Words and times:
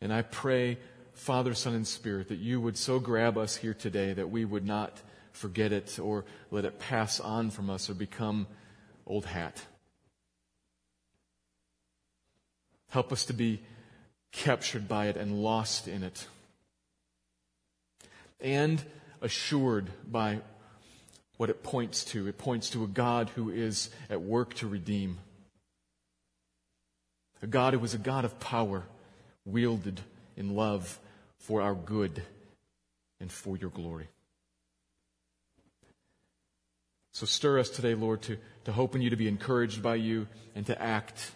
And 0.00 0.12
I 0.12 0.22
pray, 0.22 0.78
Father, 1.12 1.54
Son, 1.54 1.74
and 1.74 1.86
Spirit, 1.86 2.28
that 2.28 2.38
you 2.38 2.60
would 2.60 2.76
so 2.76 2.98
grab 2.98 3.36
us 3.36 3.56
here 3.56 3.74
today 3.74 4.12
that 4.14 4.30
we 4.30 4.44
would 4.44 4.66
not 4.66 5.00
forget 5.32 5.72
it 5.72 5.98
or 5.98 6.24
let 6.50 6.64
it 6.64 6.78
pass 6.78 7.20
on 7.20 7.50
from 7.50 7.70
us 7.70 7.90
or 7.90 7.94
become 7.94 8.46
old 9.06 9.26
hat. 9.26 9.62
Help 12.90 13.12
us 13.12 13.26
to 13.26 13.32
be 13.32 13.62
captured 14.32 14.88
by 14.88 15.06
it 15.06 15.16
and 15.16 15.42
lost 15.42 15.86
in 15.86 16.02
it. 16.02 16.26
And 18.40 18.82
assured 19.20 19.90
by 20.10 20.40
what 21.40 21.48
it 21.48 21.62
points 21.62 22.04
to. 22.04 22.28
It 22.28 22.36
points 22.36 22.68
to 22.68 22.84
a 22.84 22.86
God 22.86 23.30
who 23.30 23.48
is 23.48 23.88
at 24.10 24.20
work 24.20 24.52
to 24.56 24.66
redeem. 24.66 25.16
A 27.40 27.46
God 27.46 27.72
who 27.72 27.82
is 27.82 27.94
a 27.94 27.98
God 27.98 28.26
of 28.26 28.38
power, 28.38 28.82
wielded 29.46 30.02
in 30.36 30.54
love 30.54 30.98
for 31.38 31.62
our 31.62 31.74
good 31.74 32.22
and 33.20 33.32
for 33.32 33.56
your 33.56 33.70
glory. 33.70 34.08
So 37.14 37.24
stir 37.24 37.58
us 37.58 37.70
today, 37.70 37.94
Lord, 37.94 38.20
to, 38.20 38.36
to 38.64 38.72
hope 38.72 38.94
in 38.94 39.00
you, 39.00 39.08
to 39.08 39.16
be 39.16 39.26
encouraged 39.26 39.82
by 39.82 39.94
you, 39.94 40.28
and 40.54 40.66
to 40.66 40.78
act. 40.78 41.32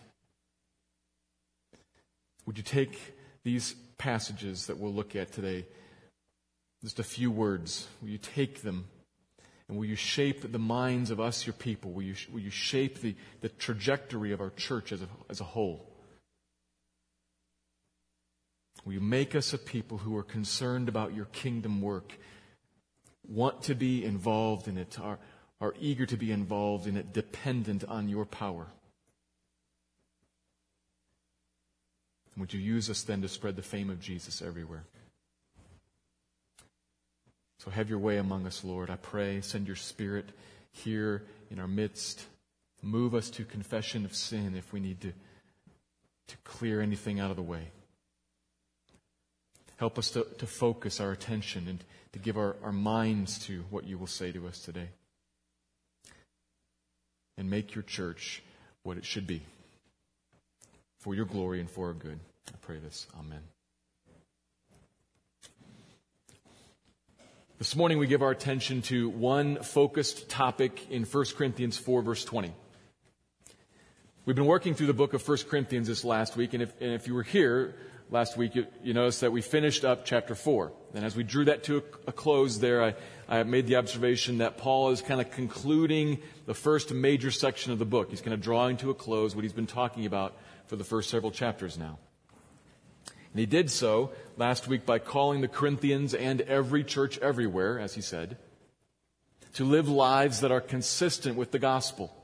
Would 2.45 2.59
you 2.59 2.63
take 2.63 3.01
these 3.43 3.75
passages 3.97 4.67
that 4.67 4.79
we'll 4.79 4.93
look 4.93 5.17
at 5.17 5.33
today 5.33 5.65
just 6.83 6.99
a 6.99 7.05
few 7.05 7.31
words. 7.31 7.89
Will 8.03 8.11
you 8.11 8.19
take 8.19 8.61
them 8.61 8.85
and 9.69 9.79
will 9.79 9.87
you 9.87 9.97
shape 9.97 10.51
the 10.51 10.59
minds 10.59 11.11
of 11.11 11.21
us, 11.21 11.47
your 11.47 11.55
people? 11.55 11.93
Will 11.93 12.03
you, 12.03 12.15
will 12.31 12.41
you 12.41 12.51
shape 12.51 13.01
the, 13.01 13.17
the 13.41 13.49
trajectory 13.49 14.33
of 14.33 14.41
our 14.41 14.51
church 14.51 14.93
as 14.93 15.01
a, 15.01 15.09
as 15.31 15.41
a 15.41 15.45
whole? 15.45 15.91
Will 18.85 18.93
you 18.93 19.01
make 19.01 19.35
us 19.35 19.55
a 19.55 19.59
people 19.59 19.99
who 19.99 20.17
are 20.17 20.23
concerned 20.23 20.89
about 20.89 21.15
your 21.15 21.25
kingdom 21.27 21.81
work, 21.81 22.19
want 23.27 23.63
to 23.63 23.75
be 23.75 24.05
involved 24.05 24.69
in 24.69 24.77
it, 24.77 24.99
are, 25.01 25.19
are 25.61 25.75
eager 25.81 26.05
to 26.05 26.17
be 26.19 26.31
involved 26.31 26.87
in 26.87 26.99
it, 26.99 27.15
dependent 27.15 27.85
on 27.85 28.11
your 28.11 28.27
power? 28.27 28.67
And 32.35 32.41
would 32.43 32.53
you 32.53 32.61
use 32.61 32.91
us 32.91 33.03
then 33.03 33.23
to 33.23 33.29
spread 33.29 33.57
the 33.57 33.63
fame 33.63 33.89
of 33.89 34.01
Jesus 34.01 34.43
everywhere? 34.43 34.85
So 37.59 37.71
have 37.71 37.89
your 37.89 37.99
way 37.99 38.19
among 38.19 38.47
us, 38.47 38.65
Lord. 38.65 38.91
I 38.91 38.97
pray. 38.97 39.41
Send 39.41 39.67
your 39.67 39.77
spirit 39.77 40.27
here 40.73 41.23
in 41.51 41.59
our 41.59 41.69
midst. 41.69 42.25
Move 42.83 43.15
us 43.15 43.31
to 43.31 43.45
confession 43.45 44.05
of 44.05 44.15
sin 44.15 44.55
if 44.57 44.73
we 44.73 44.81
need 44.81 45.01
to, 45.03 45.13
to 46.29 46.37
clear 46.45 46.81
anything 46.81 47.21
out 47.21 47.31
of 47.31 47.37
the 47.37 47.43
way. 47.43 47.69
Help 49.77 49.99
us 49.99 50.11
to, 50.11 50.27
to 50.39 50.47
focus 50.47 51.01
our 51.01 51.13
attention 51.13 51.67
and 51.69 51.85
to 52.13 52.19
give 52.19 52.37
our, 52.37 52.57
our 52.63 52.73
minds 52.73 53.39
to 53.41 53.65
what 53.71 53.85
you 53.85 53.99
will 53.99 54.07
say 54.07 54.31
to 54.33 54.47
us 54.47 54.61
today. 54.61 54.89
And 57.37 57.51
make 57.51 57.75
your 57.75 57.83
church 57.83 58.43
what 58.83 58.99
it 58.99 59.05
should 59.05 59.27
be. 59.27 59.43
For 61.01 61.15
your 61.15 61.25
glory 61.25 61.61
and 61.61 61.69
for 61.69 61.89
our 61.89 61.95
good. 61.95 62.21
I 62.49 62.57
pray 62.63 62.79
this. 62.79 63.07
Amen. 63.19 63.54
This 67.57 67.77
morning 67.77 67.99
we 67.99 68.09
give 68.09 68.21
our 68.21 68.33
attention 68.33 68.83
to 68.83 69.09
one 69.09 69.63
focused 69.63 70.29
topic 70.29 70.91
in 70.91 71.05
1 71.05 71.25
Corinthians 71.37 71.79
4 71.79 72.03
verse 72.03 72.25
20. 72.25 72.53
We've 74.27 74.35
been 74.35 74.47
working 74.47 74.75
through 74.75 74.89
the 74.89 74.93
book 74.93 75.15
of 75.15 75.27
1 75.27 75.39
Corinthians 75.49 75.87
this 75.87 76.05
last 76.05 76.37
week, 76.37 76.53
and 76.55 76.65
if, 76.65 76.73
and 76.81 76.93
if 76.93 77.07
you 77.07 77.15
were 77.15 77.23
here 77.23 77.77
last 78.11 78.37
week, 78.37 78.57
you, 78.57 78.67
you 78.83 78.93
noticed 78.93 79.21
that 79.21 79.31
we 79.31 79.41
finished 79.41 79.85
up 79.85 80.05
chapter 80.05 80.35
4. 80.35 80.73
And 80.95 81.05
as 81.05 81.15
we 81.15 81.23
drew 81.23 81.45
that 81.45 81.63
to 81.65 81.77
a, 81.77 81.83
a 82.09 82.13
close 82.13 82.59
there, 82.59 82.83
I, 82.83 82.95
I 83.29 83.45
made 83.45 83.69
the 83.69 83.77
observation 83.77 84.39
that 84.39 84.59
Paul 84.59 84.91
is 84.91 85.01
kind 85.01 85.21
of 85.21 85.31
concluding 85.31 86.23
the 86.47 86.55
first 86.55 86.93
major 86.93 87.31
section 87.31 87.71
of 87.71 87.79
the 87.79 87.87
book. 87.87 88.11
He's 88.11 88.21
kind 88.21 88.35
of 88.35 88.41
drawing 88.41 88.79
to 88.79 88.91
a 88.91 88.95
close 88.95 89.37
what 89.37 89.45
he's 89.45 89.53
been 89.53 89.69
talking 89.69 90.07
about 90.07 90.35
for 90.67 90.75
the 90.75 90.85
first 90.85 91.09
several 91.09 91.31
chapters 91.31 91.79
now. 91.79 92.01
And 93.35 93.41
he 93.41 93.47
did 93.47 93.69
so 93.69 94.13
last 94.37 94.69
week 94.69 94.87
by 94.87 95.01
calling 95.01 95.41
the 95.41 95.49
Corinthians 95.49 96.15
and 96.15 96.41
every 96.43 96.85
church 96.85 97.19
everywhere, 97.19 97.81
as 97.81 97.97
he 97.97 98.01
said, 98.01 98.37
to 99.55 99.65
live 99.65 99.89
lives 99.89 100.41
that 100.41 100.53
are 100.53 100.61
consistent 100.61 101.37
with 101.37 101.51
the 101.51 101.59
gospel, 101.59 102.15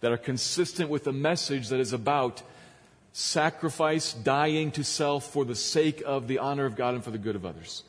that 0.00 0.10
are 0.10 0.16
consistent 0.16 0.90
with 0.90 1.04
the 1.04 1.12
message 1.12 1.68
that 1.68 1.78
is 1.78 1.92
about 1.92 2.42
sacrifice, 3.12 4.12
dying 4.12 4.72
to 4.72 4.82
self 4.82 5.32
for 5.32 5.44
the 5.44 5.54
sake 5.54 6.02
of 6.04 6.26
the 6.26 6.40
honor 6.40 6.66
of 6.66 6.74
God 6.74 6.94
and 6.94 7.04
for 7.04 7.12
the 7.12 7.18
good 7.18 7.36
of 7.36 7.46
others. 7.46 7.84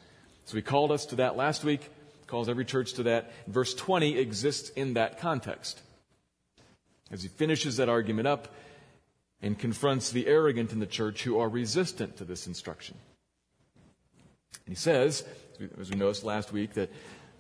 So 0.46 0.56
he 0.56 0.62
called 0.62 0.92
us 0.92 1.08
to 1.08 1.16
that 1.16 1.36
last 1.36 1.64
week, 1.64 1.90
calls 2.28 2.48
every 2.48 2.64
church 2.64 2.94
to 2.94 3.04
that. 3.04 3.32
Verse 3.48 3.74
20 3.74 4.20
exists 4.20 4.70
in 4.70 4.94
that 4.94 5.20
context. 5.20 5.82
As 7.10 7.24
he 7.24 7.28
finishes 7.28 7.78
that 7.78 7.90
argument 7.90 8.28
up, 8.28 8.54
and 9.42 9.58
confronts 9.58 10.12
the 10.12 10.28
arrogant 10.28 10.72
in 10.72 10.80
the 10.80 10.86
church 10.86 11.24
who 11.24 11.40
are 11.40 11.50
resistant 11.50 12.18
to 12.18 12.26
this 12.26 12.48
instruction. 12.48 12.98
And 14.66 14.76
he 14.76 14.80
says, 14.80 15.24
as 15.80 15.90
we 15.90 15.98
noticed 15.98 16.24
last 16.24 16.52
week, 16.52 16.74
that, 16.74 16.92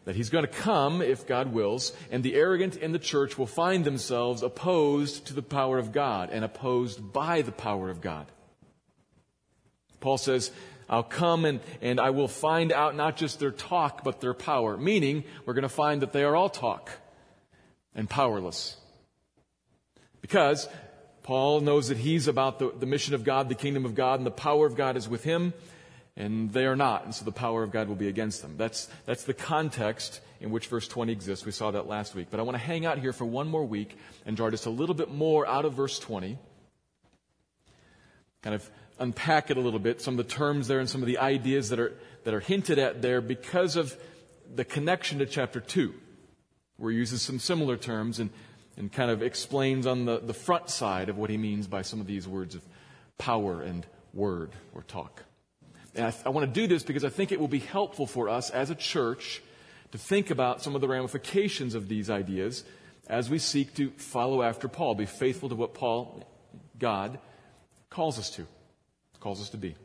that 0.06 0.16
he's 0.16 0.30
going 0.30 0.46
to 0.46 0.52
come, 0.52 1.02
if 1.02 1.28
God 1.28 1.52
wills, 1.52 1.94
and 2.12 2.24
the 2.24 2.36
arrogant 2.36 2.78
in 2.78 2.91
the 2.91 3.00
church 3.00 3.38
will 3.38 3.47
find 3.47 3.84
themselves 3.84 4.44
opposed 4.44 5.28
to 5.28 5.34
the 5.34 5.41
power 5.41 5.78
of 5.78 5.91
God 5.91 6.30
and 6.31 6.46
opposed 6.46 7.12
by 7.12 7.41
the 7.41 7.52
power 7.52 7.90
of 7.90 8.02
God. 8.02 8.28
Paul 10.00 10.18
says, 10.18 10.52
I'll 10.90 11.03
come 11.03 11.44
and, 11.44 11.59
and 11.81 12.00
I 12.00 12.12
will 12.12 12.28
find 12.28 12.72
out 12.72 12.96
not 12.96 13.18
just 13.18 13.40
their 13.40 13.52
talk, 13.52 14.03
but 14.03 14.22
their 14.22 14.34
power. 14.34 14.78
Meaning, 14.78 15.25
we're 15.46 15.53
going 15.53 15.63
to 15.63 15.69
find 15.69 16.02
that 16.02 16.13
they 16.13 16.24
are 16.24 16.36
all 16.36 16.50
talk 16.50 16.91
and 17.94 18.09
powerless. 18.09 18.78
Because 20.22 20.69
Paul 21.28 21.60
knows 21.60 21.90
that 21.90 21.98
he's 21.98 22.30
about 22.30 22.58
the, 22.58 22.72
the 22.72 22.86
mission 22.86 23.14
of 23.14 23.26
God, 23.26 23.50
the 23.50 23.56
kingdom 23.56 23.84
of 23.84 23.96
God, 23.96 24.22
and 24.22 24.26
the 24.26 24.32
power 24.32 24.66
of 24.66 24.78
God 24.78 24.96
is 24.96 25.10
with 25.10 25.26
him, 25.26 25.54
and 26.16 26.54
they 26.54 26.66
are 26.66 26.78
not, 26.78 27.04
and 27.04 27.14
so 27.14 27.26
the 27.26 27.34
power 27.34 27.64
of 27.64 27.72
God 27.72 27.90
will 27.90 27.98
be 27.98 28.08
against 28.08 28.42
them. 28.42 28.56
That's, 28.56 28.88
that's 29.06 29.26
the 29.26 29.34
context 29.34 30.22
in 30.40 30.52
which 30.52 30.68
verse 30.68 30.88
20 30.88 31.12
exists. 31.12 31.46
We 31.46 31.52
saw 31.52 31.72
that 31.72 31.86
last 31.86 32.16
week. 32.16 32.28
But 32.32 32.40
I 32.40 32.44
want 32.44 32.56
to 32.56 32.64
hang 32.64 32.86
out 32.86 32.98
here 33.00 33.12
for 33.12 33.26
one 33.26 33.50
more 33.50 33.66
week 33.66 33.98
and 34.26 34.38
draw 34.38 34.50
just 34.50 34.68
a 34.68 34.70
little 34.70 34.96
bit 34.96 35.12
more 35.12 35.46
out 35.46 35.66
of 35.66 35.74
verse 35.74 36.00
20. 36.00 36.38
Kind 38.42 38.56
of 38.56 38.72
unpack 38.98 39.52
it 39.52 39.58
a 39.58 39.60
little 39.60 39.82
bit, 39.82 40.00
some 40.00 40.18
of 40.18 40.26
the 40.26 40.34
terms 40.34 40.70
there 40.70 40.80
and 40.80 40.90
some 40.90 41.02
of 41.02 41.08
the 41.08 41.18
ideas 41.18 41.68
that 41.72 41.80
are, 41.82 41.92
that 42.24 42.36
are 42.36 42.40
hinted 42.40 42.80
at 42.80 43.02
there 43.02 43.20
because 43.20 43.76
of 43.76 43.94
the 44.56 44.64
connection 44.64 45.20
to 45.20 45.26
chapter 45.26 45.60
2, 45.60 45.94
where 46.78 46.94
he 46.94 46.98
uses 46.98 47.22
some 47.22 47.38
similar 47.38 47.75
terms 47.75 48.18
and 48.18 48.30
and 48.77 48.91
kind 48.91 49.09
of 49.09 49.24
explains 49.24 49.88
on 49.88 50.06
the, 50.06 50.19
the 50.19 50.33
front 50.33 50.69
side 50.69 51.09
of 51.09 51.18
what 51.18 51.29
he 51.29 51.38
means 51.38 51.68
by 51.68 51.81
some 51.81 52.00
of 52.00 52.07
these 52.07 52.27
words 52.27 52.56
of 52.56 52.63
power 53.18 53.62
and 53.62 53.85
word 54.13 54.51
or 54.74 54.83
talk. 54.83 55.24
And 55.95 56.06
I, 56.06 56.13
I 56.25 56.29
want 56.29 56.45
to 56.51 56.62
do 56.62 56.68
this 56.68 56.83
because 56.83 57.03
I 57.03 57.09
think 57.09 57.31
it 57.31 57.39
will 57.39 57.47
be 57.47 57.59
helpful 57.59 58.06
for 58.06 58.29
us 58.29 58.51
as 58.51 58.69
a 58.69 58.75
church 58.75 59.41
to 59.91 59.97
think 59.97 60.29
about 60.29 60.62
some 60.62 60.75
of 60.75 60.81
the 60.81 60.88
ramifications 60.88 61.74
of 61.74 61.88
these 61.88 62.09
ideas 62.09 62.63
as 63.07 63.29
we 63.29 63.39
seek 63.39 63.74
to 63.75 63.89
follow 63.91 64.44
after 64.44 64.68
Paul, 64.68 64.95
be 64.95 65.06
faithful 65.06 65.50
to 65.50 65.56
what 65.56 65.74
Paul, 65.74 66.24
God, 66.77 67.19
calls 67.89 68.19
us 68.19 68.29
to, 68.31 68.45
calls 69.19 69.41
us 69.41 69.50
to 69.50 69.57
be. 69.57 69.75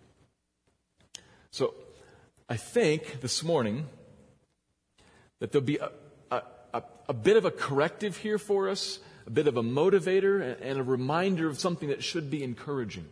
So, 1.51 1.75
I 2.49 2.57
think 2.57 3.21
this 3.21 3.43
morning 3.43 3.89
that 5.39 5.53
there'll 5.53 5.65
be 5.65 5.79
a, 5.79 5.91
a, 6.73 6.83
a 7.09 7.15
bit 7.15 7.37
of 7.37 7.45
a 7.45 7.51
corrective 7.51 8.17
here 8.17 8.39
for 8.39 8.69
us, 8.69 8.99
a 9.27 9.31
bit 9.31 9.47
of 9.47 9.57
a 9.57 9.63
motivator, 9.63 10.57
and 10.61 10.79
a 10.79 10.83
reminder 10.83 11.49
of 11.49 11.59
something 11.59 11.89
that 11.89 12.03
should 12.03 12.31
be 12.31 12.43
encouraging. 12.43 13.07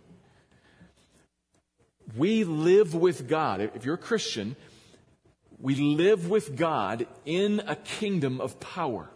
We 2.17 2.45
live 2.45 2.95
with 2.95 3.29
God. 3.29 3.61
If 3.61 3.85
you're 3.85 3.95
a 3.95 3.99
Christian, 3.99 4.57
we 5.61 5.77
live 5.77 6.29
with 6.29 6.57
God 6.57 7.07
in 7.25 7.61
a 7.67 7.77
kingdom 7.77 8.41
of 8.41 8.59
power. 8.59 9.09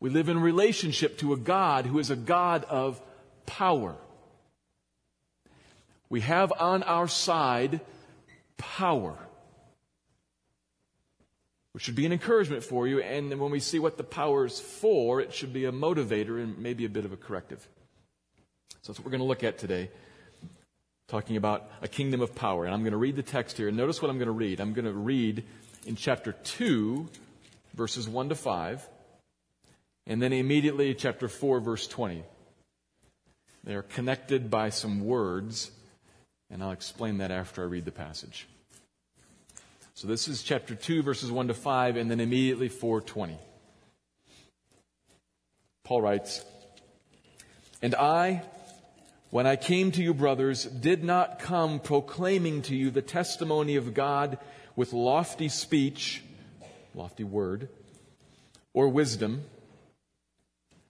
We 0.00 0.10
live 0.10 0.28
in 0.28 0.38
relationship 0.40 1.18
to 1.18 1.32
a 1.32 1.36
God 1.36 1.86
who 1.86 1.98
is 1.98 2.10
a 2.10 2.16
God 2.16 2.64
of 2.64 3.00
power. 3.46 3.96
We 6.08 6.20
have 6.20 6.52
on 6.58 6.82
our 6.82 7.08
side 7.08 7.80
power, 8.56 9.18
which 11.72 11.84
should 11.84 11.94
be 11.94 12.06
an 12.06 12.12
encouragement 12.12 12.64
for 12.64 12.86
you. 12.86 13.00
And 13.00 13.38
when 13.38 13.50
we 13.50 13.60
see 13.60 13.78
what 13.78 13.96
the 13.96 14.04
power 14.04 14.46
is 14.46 14.58
for, 14.58 15.20
it 15.20 15.32
should 15.32 15.52
be 15.52 15.64
a 15.66 15.72
motivator 15.72 16.42
and 16.42 16.58
maybe 16.58 16.84
a 16.84 16.88
bit 16.88 17.04
of 17.04 17.12
a 17.12 17.16
corrective. 17.16 17.66
So 18.82 18.92
that's 18.92 18.98
what 18.98 19.06
we're 19.06 19.12
going 19.12 19.20
to 19.20 19.26
look 19.26 19.44
at 19.44 19.58
today, 19.58 19.90
talking 21.08 21.36
about 21.36 21.70
a 21.82 21.88
kingdom 21.88 22.20
of 22.20 22.34
power. 22.34 22.64
And 22.64 22.72
I'm 22.72 22.80
going 22.80 22.92
to 22.92 22.98
read 22.98 23.16
the 23.16 23.22
text 23.22 23.56
here. 23.56 23.68
And 23.68 23.76
notice 23.76 24.00
what 24.00 24.10
I'm 24.10 24.18
going 24.18 24.26
to 24.26 24.32
read. 24.32 24.60
I'm 24.60 24.72
going 24.72 24.86
to 24.86 24.92
read 24.92 25.44
in 25.86 25.96
chapter 25.96 26.32
2, 26.32 27.08
verses 27.74 28.08
1 28.08 28.30
to 28.30 28.34
5, 28.34 28.88
and 30.06 30.22
then 30.22 30.32
immediately 30.32 30.94
chapter 30.94 31.28
4, 31.28 31.60
verse 31.60 31.86
20. 31.86 32.24
They 33.64 33.74
are 33.74 33.82
connected 33.82 34.50
by 34.50 34.70
some 34.70 35.04
words, 35.04 35.70
and 36.50 36.62
I'll 36.62 36.72
explain 36.72 37.18
that 37.18 37.30
after 37.30 37.62
I 37.62 37.66
read 37.66 37.84
the 37.84 37.92
passage. 37.92 38.48
So 39.98 40.06
this 40.06 40.28
is 40.28 40.44
chapter 40.44 40.76
2, 40.76 41.02
verses 41.02 41.28
1 41.28 41.48
to 41.48 41.54
5, 41.54 41.96
and 41.96 42.08
then 42.08 42.20
immediately 42.20 42.68
420. 42.68 43.36
Paul 45.82 46.02
writes, 46.02 46.44
And 47.82 47.96
I, 47.96 48.44
when 49.30 49.48
I 49.48 49.56
came 49.56 49.90
to 49.90 50.00
you, 50.00 50.14
brothers, 50.14 50.62
did 50.66 51.02
not 51.02 51.40
come 51.40 51.80
proclaiming 51.80 52.62
to 52.62 52.76
you 52.76 52.92
the 52.92 53.02
testimony 53.02 53.74
of 53.74 53.92
God 53.92 54.38
with 54.76 54.92
lofty 54.92 55.48
speech, 55.48 56.22
lofty 56.94 57.24
word, 57.24 57.68
or 58.72 58.86
wisdom. 58.86 59.42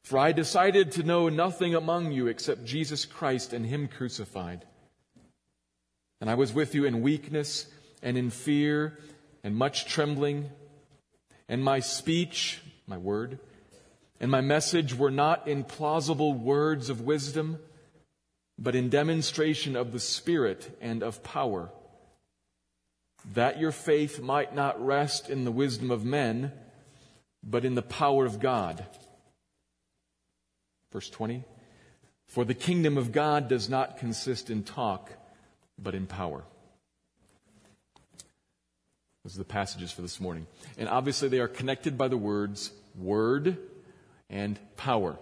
For 0.02 0.18
I 0.18 0.32
decided 0.32 0.92
to 0.92 1.02
know 1.02 1.30
nothing 1.30 1.74
among 1.74 2.12
you 2.12 2.26
except 2.26 2.66
Jesus 2.66 3.06
Christ 3.06 3.54
and 3.54 3.64
Him 3.64 3.88
crucified. 3.88 4.66
And 6.20 6.28
I 6.28 6.34
was 6.34 6.52
with 6.52 6.74
you 6.74 6.84
in 6.84 7.00
weakness 7.00 7.68
and 8.02 8.16
in 8.16 8.30
fear 8.30 8.98
and 9.42 9.56
much 9.56 9.86
trembling. 9.86 10.50
And 11.48 11.62
my 11.64 11.80
speech, 11.80 12.60
my 12.86 12.98
word, 12.98 13.38
and 14.20 14.30
my 14.30 14.40
message 14.40 14.94
were 14.94 15.10
not 15.10 15.48
in 15.48 15.64
plausible 15.64 16.34
words 16.34 16.90
of 16.90 17.00
wisdom 17.00 17.58
but 18.58 18.74
in 18.74 18.88
demonstration 18.88 19.76
of 19.76 19.92
the 19.92 20.00
Spirit 20.00 20.76
and 20.80 21.02
of 21.02 21.22
power, 21.22 21.70
that 23.34 23.60
your 23.60 23.72
faith 23.72 24.20
might 24.20 24.54
not 24.54 24.84
rest 24.84 25.30
in 25.30 25.44
the 25.44 25.52
wisdom 25.52 25.90
of 25.90 26.04
men, 26.04 26.52
but 27.44 27.64
in 27.64 27.76
the 27.76 27.82
power 27.82 28.26
of 28.26 28.40
God. 28.40 28.84
Verse 30.92 31.08
20 31.08 31.44
For 32.26 32.44
the 32.44 32.54
kingdom 32.54 32.98
of 32.98 33.12
God 33.12 33.48
does 33.48 33.68
not 33.68 33.98
consist 33.98 34.50
in 34.50 34.64
talk, 34.64 35.12
but 35.78 35.94
in 35.94 36.06
power. 36.06 36.42
Those 39.28 39.34
are 39.34 39.40
the 39.40 39.44
passages 39.44 39.92
for 39.92 40.00
this 40.00 40.20
morning. 40.20 40.46
And 40.78 40.88
obviously, 40.88 41.28
they 41.28 41.40
are 41.40 41.48
connected 41.48 41.98
by 41.98 42.08
the 42.08 42.16
words 42.16 42.72
word 42.96 43.58
and 44.30 44.58
power. 44.78 45.18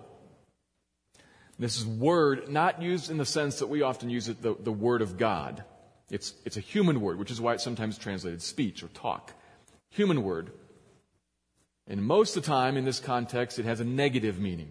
This 1.59 1.77
is 1.77 1.85
word, 1.85 2.49
not 2.49 2.81
used 2.81 3.11
in 3.11 3.17
the 3.17 3.25
sense 3.25 3.59
that 3.59 3.67
we 3.67 3.83
often 3.83 4.09
use 4.09 4.29
it, 4.29 4.41
the, 4.41 4.55
the 4.61 4.71
word 4.71 5.03
of 5.03 5.19
God. 5.19 5.65
It's, 6.09 6.35
it's 6.45 6.57
a 6.57 6.61
human 6.61 7.01
word, 7.01 7.19
which 7.19 7.33
is 7.33 7.41
why 7.41 7.55
it's 7.55 7.65
sometimes 7.65 7.99
translated 7.99 8.43
speech 8.43 8.85
or 8.85 8.89
talk. 8.89 9.33
Human 9.91 10.23
word. 10.23 10.53
And 11.89 12.01
most 12.01 12.37
of 12.37 12.45
the 12.45 12.47
time 12.47 12.77
in 12.77 12.85
this 12.85 13.01
context, 13.01 13.59
it 13.59 13.65
has 13.65 13.81
a 13.81 13.85
negative 13.85 14.39
meaning. 14.39 14.71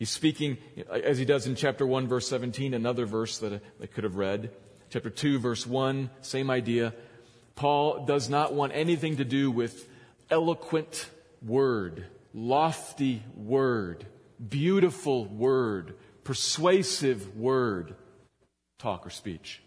He's 0.00 0.10
speaking, 0.10 0.58
as 0.90 1.16
he 1.16 1.24
does 1.24 1.46
in 1.46 1.54
chapter 1.54 1.86
1, 1.86 2.08
verse 2.08 2.26
17, 2.26 2.74
another 2.74 3.06
verse 3.06 3.38
that 3.38 3.52
uh, 3.52 3.58
I 3.80 3.86
could 3.86 4.02
have 4.02 4.16
read. 4.16 4.50
Chapter 4.94 5.10
2, 5.10 5.40
verse 5.40 5.66
1, 5.66 6.08
same 6.20 6.50
idea. 6.50 6.94
Paul 7.54 8.04
does 8.04 8.28
not 8.28 8.52
want 8.52 8.72
anything 8.74 9.16
to 9.18 9.24
do 9.24 9.50
with 9.50 9.88
eloquent 10.30 11.08
word, 11.42 12.06
lofty 12.32 13.22
word 13.36 14.06
beautiful 14.48 15.26
word, 15.26 15.94
persuasive 16.24 17.36
word, 17.36 17.94
talk 18.78 19.06
or 19.06 19.10
speech. 19.10 19.60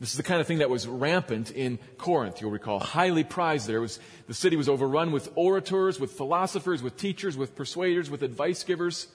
This 0.00 0.10
is 0.12 0.16
the 0.16 0.22
kind 0.22 0.40
of 0.40 0.46
thing 0.46 0.58
that 0.58 0.70
was 0.70 0.86
rampant 0.86 1.50
in 1.50 1.80
Corinth, 1.96 2.40
you'll 2.40 2.52
recall. 2.52 2.78
Highly 2.78 3.24
prized 3.24 3.66
there. 3.66 3.80
Was, 3.80 3.98
the 4.28 4.34
city 4.34 4.56
was 4.56 4.68
overrun 4.68 5.10
with 5.10 5.28
orators, 5.34 5.98
with 5.98 6.12
philosophers, 6.12 6.82
with 6.82 6.96
teachers, 6.96 7.36
with 7.36 7.56
persuaders, 7.56 8.08
with 8.08 8.22
advice 8.22 8.62
givers. 8.62 9.08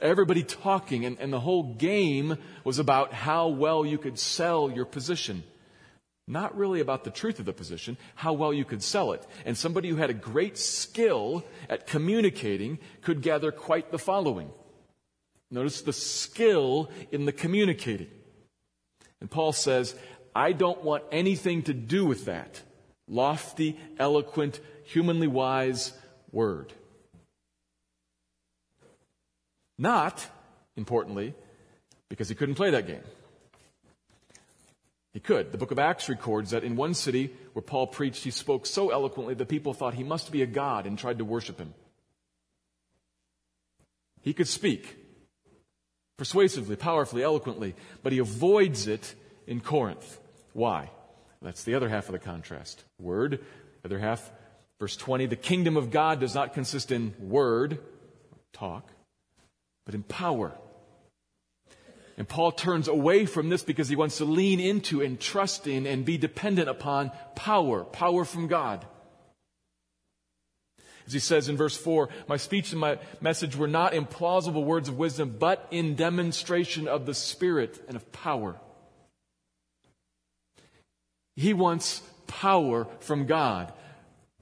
Everybody 0.00 0.44
talking, 0.44 1.04
and, 1.04 1.18
and 1.18 1.32
the 1.32 1.40
whole 1.40 1.74
game 1.74 2.38
was 2.62 2.78
about 2.78 3.12
how 3.12 3.48
well 3.48 3.84
you 3.84 3.98
could 3.98 4.18
sell 4.18 4.70
your 4.70 4.84
position. 4.84 5.42
Not 6.26 6.56
really 6.56 6.80
about 6.80 7.04
the 7.04 7.10
truth 7.10 7.38
of 7.38 7.46
the 7.46 7.52
position, 7.52 7.96
how 8.14 8.34
well 8.34 8.52
you 8.52 8.64
could 8.64 8.82
sell 8.82 9.12
it. 9.12 9.26
And 9.44 9.56
somebody 9.56 9.88
who 9.88 9.96
had 9.96 10.10
a 10.10 10.14
great 10.14 10.58
skill 10.58 11.42
at 11.68 11.86
communicating 11.86 12.78
could 13.00 13.22
gather 13.22 13.50
quite 13.50 13.90
the 13.90 13.98
following. 13.98 14.50
Notice 15.50 15.80
the 15.80 15.92
skill 15.92 16.90
in 17.10 17.24
the 17.24 17.32
communicating. 17.32 18.10
And 19.20 19.30
Paul 19.30 19.52
says, 19.52 19.94
I 20.34 20.52
don't 20.52 20.84
want 20.84 21.04
anything 21.10 21.62
to 21.62 21.74
do 21.74 22.04
with 22.04 22.26
that 22.26 22.62
lofty, 23.08 23.78
eloquent, 23.98 24.60
humanly 24.84 25.26
wise 25.26 25.92
word. 26.30 26.72
Not, 29.78 30.26
importantly, 30.76 31.34
because 32.08 32.28
he 32.28 32.34
couldn't 32.34 32.56
play 32.56 32.70
that 32.70 32.86
game. 32.86 33.02
He 35.12 35.20
could. 35.20 35.52
The 35.52 35.58
book 35.58 35.70
of 35.70 35.78
Acts 35.78 36.08
records 36.08 36.50
that 36.50 36.64
in 36.64 36.76
one 36.76 36.94
city 36.94 37.32
where 37.52 37.62
Paul 37.62 37.86
preached, 37.86 38.24
he 38.24 38.30
spoke 38.30 38.66
so 38.66 38.90
eloquently 38.90 39.34
that 39.34 39.48
people 39.48 39.72
thought 39.72 39.94
he 39.94 40.04
must 40.04 40.30
be 40.30 40.42
a 40.42 40.46
god 40.46 40.86
and 40.86 40.98
tried 40.98 41.18
to 41.18 41.24
worship 41.24 41.58
him. 41.58 41.74
He 44.20 44.32
could 44.32 44.48
speak 44.48 44.96
persuasively, 46.18 46.76
powerfully, 46.76 47.22
eloquently, 47.22 47.74
but 48.02 48.12
he 48.12 48.18
avoids 48.18 48.86
it 48.86 49.14
in 49.46 49.60
Corinth. 49.60 50.18
Why? 50.52 50.90
That's 51.40 51.62
the 51.62 51.76
other 51.76 51.88
half 51.88 52.06
of 52.06 52.12
the 52.12 52.18
contrast. 52.18 52.84
Word, 52.98 53.40
other 53.84 53.98
half, 53.98 54.30
verse 54.80 54.96
20, 54.96 55.26
the 55.26 55.36
kingdom 55.36 55.76
of 55.76 55.90
God 55.90 56.20
does 56.20 56.34
not 56.34 56.52
consist 56.52 56.90
in 56.90 57.14
word, 57.18 57.78
talk, 58.52 58.90
but 59.88 59.94
in 59.94 60.02
power. 60.02 60.52
And 62.18 62.28
Paul 62.28 62.52
turns 62.52 62.88
away 62.88 63.24
from 63.24 63.48
this 63.48 63.62
because 63.62 63.88
he 63.88 63.96
wants 63.96 64.18
to 64.18 64.26
lean 64.26 64.60
into 64.60 65.00
and 65.00 65.18
trust 65.18 65.66
in 65.66 65.86
and 65.86 66.04
be 66.04 66.18
dependent 66.18 66.68
upon 66.68 67.10
power, 67.34 67.84
power 67.84 68.26
from 68.26 68.48
God. 68.48 68.84
As 71.06 71.14
he 71.14 71.20
says 71.20 71.48
in 71.48 71.56
verse 71.56 71.74
4, 71.74 72.10
my 72.28 72.36
speech 72.36 72.72
and 72.72 72.80
my 72.82 72.98
message 73.22 73.56
were 73.56 73.66
not 73.66 73.94
in 73.94 74.04
plausible 74.04 74.62
words 74.62 74.90
of 74.90 74.98
wisdom, 74.98 75.36
but 75.38 75.66
in 75.70 75.94
demonstration 75.94 76.86
of 76.86 77.06
the 77.06 77.14
Spirit 77.14 77.82
and 77.88 77.96
of 77.96 78.12
power. 78.12 78.60
He 81.34 81.54
wants 81.54 82.02
power 82.26 82.86
from 83.00 83.24
God, 83.24 83.72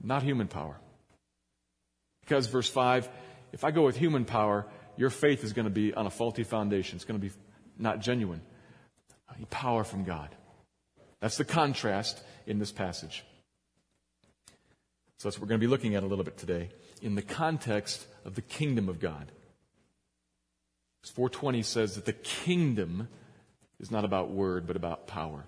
not 0.03 0.23
human 0.23 0.49
power. 0.49 0.75
Because, 2.19 2.47
verse 2.47 2.69
5, 2.69 3.07
if 3.53 3.63
I 3.63 3.71
go 3.71 3.85
with 3.85 3.95
human 3.95 4.25
power, 4.25 4.65
your 4.97 5.09
faith 5.09 5.43
is 5.43 5.53
going 5.53 5.65
to 5.65 5.71
be 5.71 5.93
on 5.93 6.05
a 6.05 6.09
faulty 6.09 6.43
foundation. 6.43 6.95
It's 6.95 7.05
going 7.05 7.19
to 7.19 7.25
be 7.25 7.33
not 7.77 7.99
genuine. 7.99 8.41
Power 9.49 9.83
from 9.83 10.03
God. 10.03 10.29
That's 11.19 11.37
the 11.37 11.45
contrast 11.45 12.21
in 12.45 12.59
this 12.59 12.71
passage. 12.71 13.23
So 15.17 15.27
that's 15.27 15.37
what 15.37 15.43
we're 15.43 15.49
going 15.49 15.61
to 15.61 15.67
be 15.67 15.69
looking 15.69 15.95
at 15.95 16.03
a 16.03 16.07
little 16.07 16.25
bit 16.25 16.37
today 16.37 16.69
in 17.01 17.15
the 17.15 17.21
context 17.21 18.05
of 18.25 18.35
the 18.35 18.41
kingdom 18.41 18.89
of 18.89 18.99
God. 18.99 19.31
420 21.03 21.61
says 21.63 21.95
that 21.95 22.05
the 22.05 22.13
kingdom 22.13 23.07
is 23.79 23.91
not 23.91 24.05
about 24.05 24.31
word, 24.31 24.67
but 24.67 24.75
about 24.75 25.07
power. 25.07 25.45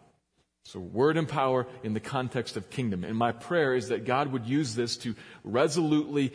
So, 0.66 0.80
word 0.80 1.18
and 1.18 1.28
power 1.28 1.68
in 1.84 1.94
the 1.94 2.00
context 2.00 2.56
of 2.56 2.70
kingdom. 2.70 3.04
And 3.04 3.18
my 3.18 3.32
prayer 3.32 3.76
is 3.76 3.90
that 3.90 4.06
God 4.06 4.32
would 4.32 4.46
use 4.46 4.76
this 4.76 4.98
to 4.98 5.16
resolutely 5.44 6.34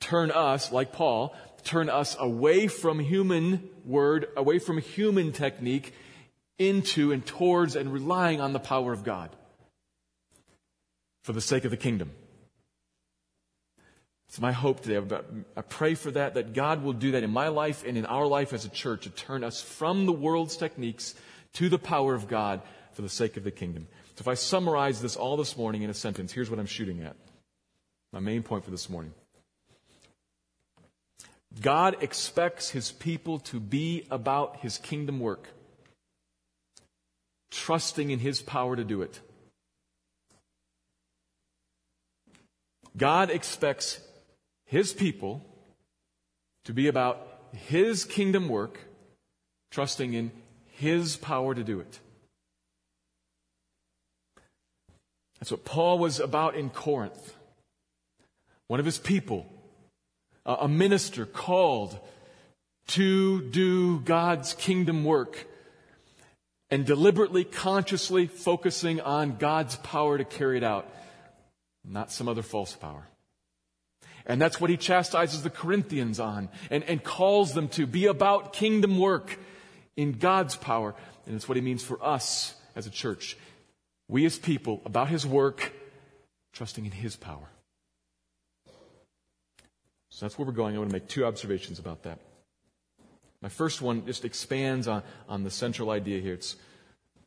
turn 0.00 0.30
us, 0.30 0.72
like 0.72 0.92
Paul, 0.92 1.34
turn 1.66 1.90
us 1.90 2.16
away 2.18 2.68
from 2.68 2.98
human 2.98 3.68
word, 3.84 4.28
away 4.36 4.58
from 4.58 4.78
human 4.78 5.32
technique, 5.32 5.92
into 6.58 7.12
and 7.12 7.26
towards 7.26 7.76
and 7.76 7.92
relying 7.92 8.40
on 8.40 8.52
the 8.52 8.58
power 8.58 8.92
of 8.92 9.04
God 9.04 9.30
for 11.22 11.32
the 11.32 11.40
sake 11.40 11.64
of 11.64 11.70
the 11.70 11.76
kingdom. 11.76 12.12
It's 14.28 14.40
my 14.40 14.52
hope 14.52 14.80
today. 14.80 15.16
I 15.56 15.62
pray 15.62 15.94
for 15.94 16.10
that, 16.12 16.34
that 16.34 16.54
God 16.54 16.82
will 16.82 16.92
do 16.92 17.12
that 17.12 17.22
in 17.22 17.30
my 17.30 17.48
life 17.48 17.84
and 17.86 17.96
in 17.96 18.06
our 18.06 18.26
life 18.26 18.52
as 18.52 18.64
a 18.64 18.68
church 18.68 19.04
to 19.04 19.10
turn 19.10 19.44
us 19.44 19.60
from 19.60 20.06
the 20.06 20.12
world's 20.12 20.56
techniques 20.56 21.14
to 21.54 21.68
the 21.68 21.78
power 21.78 22.14
of 22.14 22.28
God 22.28 22.62
for 22.94 23.02
the 23.02 23.08
sake 23.08 23.36
of 23.36 23.44
the 23.44 23.50
kingdom. 23.50 23.86
So 24.14 24.22
if 24.22 24.28
I 24.28 24.34
summarize 24.34 25.02
this 25.02 25.16
all 25.16 25.36
this 25.36 25.56
morning 25.56 25.82
in 25.82 25.90
a 25.90 25.94
sentence, 25.94 26.32
here's 26.32 26.50
what 26.50 26.58
I'm 26.58 26.66
shooting 26.66 27.02
at. 27.02 27.16
My 28.12 28.20
main 28.20 28.42
point 28.42 28.64
for 28.64 28.70
this 28.70 28.88
morning. 28.88 29.12
God 31.60 32.02
expects 32.02 32.70
his 32.70 32.92
people 32.92 33.38
to 33.40 33.60
be 33.60 34.06
about 34.10 34.58
his 34.58 34.78
kingdom 34.78 35.20
work, 35.20 35.48
trusting 37.50 38.10
in 38.10 38.18
his 38.18 38.42
power 38.42 38.76
to 38.76 38.84
do 38.84 39.02
it. 39.02 39.20
God 42.96 43.30
expects 43.30 44.00
his 44.64 44.92
people 44.92 45.44
to 46.64 46.72
be 46.72 46.88
about 46.88 47.26
his 47.52 48.04
kingdom 48.04 48.48
work, 48.48 48.80
trusting 49.70 50.14
in 50.14 50.32
his 50.66 51.16
power 51.16 51.54
to 51.54 51.62
do 51.62 51.80
it. 51.80 52.00
That's 55.38 55.50
what 55.50 55.64
Paul 55.64 55.98
was 55.98 56.18
about 56.20 56.54
in 56.54 56.70
Corinth. 56.70 57.34
One 58.66 58.80
of 58.80 58.86
his 58.86 58.98
people, 58.98 59.46
a 60.46 60.68
minister 60.68 61.26
called 61.26 61.98
to 62.88 63.42
do 63.42 63.98
God's 64.00 64.54
kingdom 64.54 65.04
work 65.04 65.46
and 66.70 66.86
deliberately, 66.86 67.44
consciously 67.44 68.26
focusing 68.26 69.00
on 69.00 69.36
God's 69.36 69.76
power 69.76 70.16
to 70.18 70.24
carry 70.24 70.56
it 70.56 70.64
out, 70.64 70.88
not 71.84 72.12
some 72.12 72.28
other 72.28 72.42
false 72.42 72.74
power. 72.74 73.06
And 74.24 74.40
that's 74.40 74.60
what 74.60 74.70
he 74.70 74.76
chastises 74.76 75.42
the 75.42 75.50
Corinthians 75.50 76.18
on 76.18 76.48
and, 76.70 76.82
and 76.84 77.02
calls 77.02 77.54
them 77.54 77.68
to 77.70 77.86
be 77.86 78.06
about 78.06 78.52
kingdom 78.52 78.98
work 78.98 79.38
in 79.96 80.12
God's 80.12 80.56
power. 80.56 80.94
And 81.26 81.34
it's 81.34 81.48
what 81.48 81.56
he 81.56 81.62
means 81.62 81.84
for 81.84 82.04
us 82.04 82.54
as 82.74 82.86
a 82.86 82.90
church. 82.90 83.36
We 84.08 84.26
as 84.26 84.38
people 84.38 84.82
about 84.84 85.08
his 85.08 85.24
work, 85.26 85.72
trusting 86.52 86.84
in 86.84 86.92
his 86.92 87.16
power. 87.16 87.48
So 90.16 90.24
that's 90.24 90.38
where 90.38 90.46
we're 90.46 90.54
going. 90.54 90.74
I 90.74 90.78
want 90.78 90.88
to 90.88 90.96
make 90.96 91.08
two 91.08 91.26
observations 91.26 91.78
about 91.78 92.04
that. 92.04 92.18
My 93.42 93.50
first 93.50 93.82
one 93.82 94.06
just 94.06 94.24
expands 94.24 94.88
on, 94.88 95.02
on 95.28 95.44
the 95.44 95.50
central 95.50 95.90
idea 95.90 96.22
here. 96.22 96.32
It's 96.32 96.56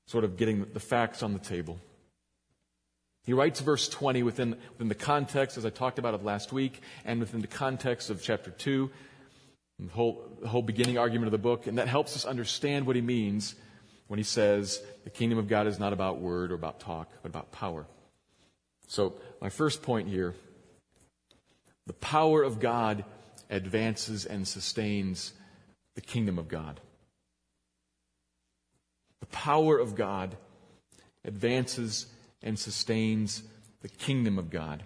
sort 0.08 0.24
of 0.24 0.38
getting 0.38 0.66
the 0.74 0.80
facts 0.80 1.22
on 1.22 1.34
the 1.34 1.40
table. 1.40 1.78
He 3.26 3.34
writes 3.34 3.60
verse 3.60 3.88
20 3.90 4.24
within, 4.24 4.58
within 4.72 4.88
the 4.88 4.96
context, 4.96 5.56
as 5.56 5.68
I 5.68 5.70
talked 5.70 6.00
about 6.00 6.16
it 6.16 6.24
last 6.24 6.52
week, 6.52 6.82
and 7.06 7.20
within 7.20 7.42
the 7.42 7.48
context 7.48 8.10
of 8.10 8.24
chapter 8.24 8.50
2, 8.50 8.90
the 9.78 9.92
whole, 9.92 10.24
the 10.42 10.48
whole 10.48 10.64
beginning 10.64 10.98
argument 10.98 11.28
of 11.28 11.32
the 11.32 11.38
book, 11.38 11.68
and 11.68 11.78
that 11.78 11.88
helps 11.88 12.16
us 12.16 12.26
understand 12.26 12.88
what 12.88 12.96
he 12.96 13.04
means 13.04 13.54
when 14.08 14.18
he 14.18 14.24
says 14.24 14.82
the 15.04 15.12
kingdom 15.12 15.38
of 15.38 15.48
God 15.48 15.68
is 15.68 15.78
not 15.78 15.94
about 15.94 16.22
word 16.22 16.52
or 16.52 16.56
about 16.56 16.80
talk, 16.80 17.12
but 17.22 17.30
about 17.30 17.52
power. 17.52 17.86
So, 18.88 19.14
my 19.40 19.50
first 19.50 19.84
point 19.84 20.08
here 20.08 20.34
the 21.90 21.94
power 21.94 22.44
of 22.44 22.60
God 22.60 23.04
advances 23.50 24.24
and 24.24 24.48
sustains 24.48 25.34
the 25.96 26.02
kingdom 26.02 26.38
of 26.38 26.48
God. 26.48 26.80
The 29.22 29.26
power 29.26 29.80
of 29.80 29.96
God 29.96 30.38
advances 31.26 32.06
and 32.44 32.60
sustains 32.60 33.42
the 33.82 33.90
kingdom 33.90 34.38
of 34.38 34.52
God. 34.52 34.84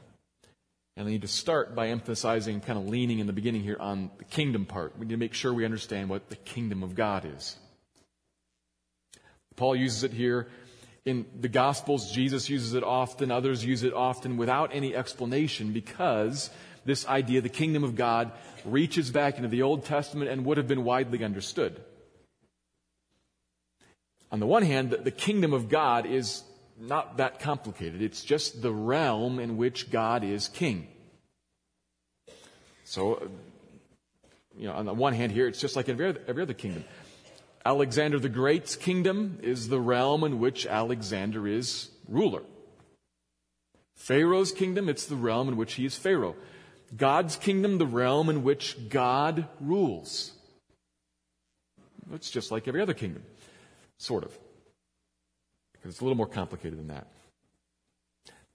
And 0.95 1.05
I 1.05 1.11
need 1.11 1.23
to 1.23 1.27
start 1.27 1.75
by 1.75 1.89
emphasizing, 1.89 2.61
kind 2.61 2.79
of 2.79 2.87
leaning 2.87 3.19
in 3.19 3.27
the 3.27 3.33
beginning 3.33 3.63
here 3.63 3.77
on 3.81 4.09
the 4.17 4.23
kingdom 4.23 4.65
part. 4.65 4.97
We 4.97 5.05
need 5.05 5.15
to 5.15 5.17
make 5.17 5.33
sure 5.33 5.53
we 5.53 5.65
understand 5.65 6.07
what 6.07 6.29
the 6.29 6.37
kingdom 6.37 6.83
of 6.83 6.95
God 6.95 7.25
is. 7.25 7.57
Paul 9.57 9.75
uses 9.75 10.05
it 10.05 10.13
here 10.13 10.47
in 11.03 11.25
the 11.37 11.49
Gospels. 11.49 12.13
Jesus 12.13 12.49
uses 12.49 12.75
it 12.75 12.83
often. 12.85 13.29
Others 13.29 13.65
use 13.65 13.83
it 13.83 13.93
often 13.93 14.37
without 14.37 14.73
any 14.73 14.95
explanation 14.95 15.73
because 15.73 16.49
this 16.85 17.07
idea, 17.07 17.41
the 17.41 17.49
kingdom 17.49 17.83
of 17.83 17.95
God, 17.95 18.31
reaches 18.65 19.11
back 19.11 19.37
into 19.37 19.49
the 19.49 19.61
Old 19.61 19.85
Testament 19.85 20.29
and 20.29 20.45
would 20.45 20.57
have 20.57 20.67
been 20.67 20.83
widely 20.83 21.23
understood. 21.23 21.81
On 24.31 24.39
the 24.39 24.47
one 24.47 24.63
hand, 24.63 24.91
the 24.91 25.11
kingdom 25.11 25.53
of 25.53 25.69
God 25.69 26.05
is 26.05 26.43
not 26.79 27.17
that 27.17 27.39
complicated. 27.39 28.01
It's 28.01 28.23
just 28.23 28.61
the 28.61 28.71
realm 28.71 29.39
in 29.39 29.57
which 29.57 29.91
God 29.91 30.23
is 30.23 30.47
king. 30.47 30.87
So, 32.83 33.29
you 34.57 34.67
know, 34.67 34.73
on 34.73 34.85
the 34.85 34.93
one 34.93 35.13
hand 35.13 35.31
here, 35.31 35.47
it's 35.47 35.59
just 35.59 35.75
like 35.75 35.87
every 35.87 36.09
other, 36.09 36.21
every 36.27 36.43
other 36.43 36.53
kingdom. 36.53 36.83
Alexander 37.65 38.19
the 38.19 38.29
Great's 38.29 38.75
kingdom 38.75 39.39
is 39.41 39.69
the 39.69 39.79
realm 39.79 40.23
in 40.23 40.39
which 40.39 40.65
Alexander 40.65 41.47
is 41.47 41.89
ruler. 42.09 42.43
Pharaoh's 43.95 44.51
kingdom, 44.51 44.89
it's 44.89 45.05
the 45.05 45.15
realm 45.15 45.47
in 45.47 45.55
which 45.55 45.75
he 45.75 45.85
is 45.85 45.95
Pharaoh. 45.95 46.35
God's 46.95 47.35
kingdom, 47.35 47.77
the 47.77 47.85
realm 47.85 48.29
in 48.29 48.43
which 48.43 48.89
God 48.89 49.47
rules. 49.59 50.31
It's 52.13 52.29
just 52.29 52.51
like 52.51 52.67
every 52.67 52.81
other 52.81 52.93
kingdom, 52.93 53.23
sort 53.97 54.23
of 54.23 54.37
because 55.83 55.95
it's 55.95 56.01
a 56.01 56.03
little 56.05 56.17
more 56.17 56.27
complicated 56.27 56.79
than 56.79 56.87
that. 56.87 57.07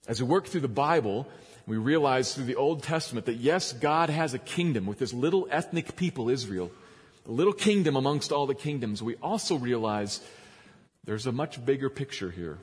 As 0.07 0.19
we 0.19 0.27
work 0.27 0.47
through 0.47 0.61
the 0.61 0.67
Bible, 0.67 1.27
we 1.67 1.77
realize 1.77 2.33
through 2.33 2.45
the 2.45 2.55
Old 2.55 2.81
Testament 2.81 3.27
that 3.27 3.35
yes, 3.35 3.71
God 3.71 4.09
has 4.09 4.33
a 4.33 4.39
kingdom 4.39 4.87
with 4.87 4.97
this 4.97 5.13
little 5.13 5.47
ethnic 5.51 5.95
people, 5.95 6.29
Israel, 6.29 6.71
a 7.27 7.31
little 7.31 7.53
kingdom 7.53 7.95
amongst 7.95 8.31
all 8.31 8.47
the 8.47 8.55
kingdoms. 8.55 9.03
We 9.03 9.15
also 9.17 9.55
realize 9.55 10.21
there's 11.03 11.27
a 11.27 11.31
much 11.31 11.63
bigger 11.63 11.89
picture 11.89 12.31
here. 12.31 12.57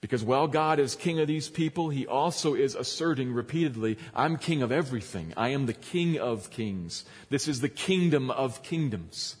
Because 0.00 0.24
while 0.24 0.48
God 0.48 0.78
is 0.78 0.94
king 0.94 1.20
of 1.20 1.28
these 1.28 1.48
people, 1.48 1.90
he 1.90 2.06
also 2.06 2.54
is 2.54 2.74
asserting 2.74 3.32
repeatedly, 3.32 3.98
I'm 4.14 4.38
king 4.38 4.62
of 4.62 4.72
everything. 4.72 5.34
I 5.36 5.48
am 5.48 5.66
the 5.66 5.74
king 5.74 6.18
of 6.18 6.50
kings. 6.50 7.04
This 7.28 7.46
is 7.46 7.60
the 7.60 7.68
kingdom 7.68 8.30
of 8.30 8.62
kingdoms. 8.62 9.36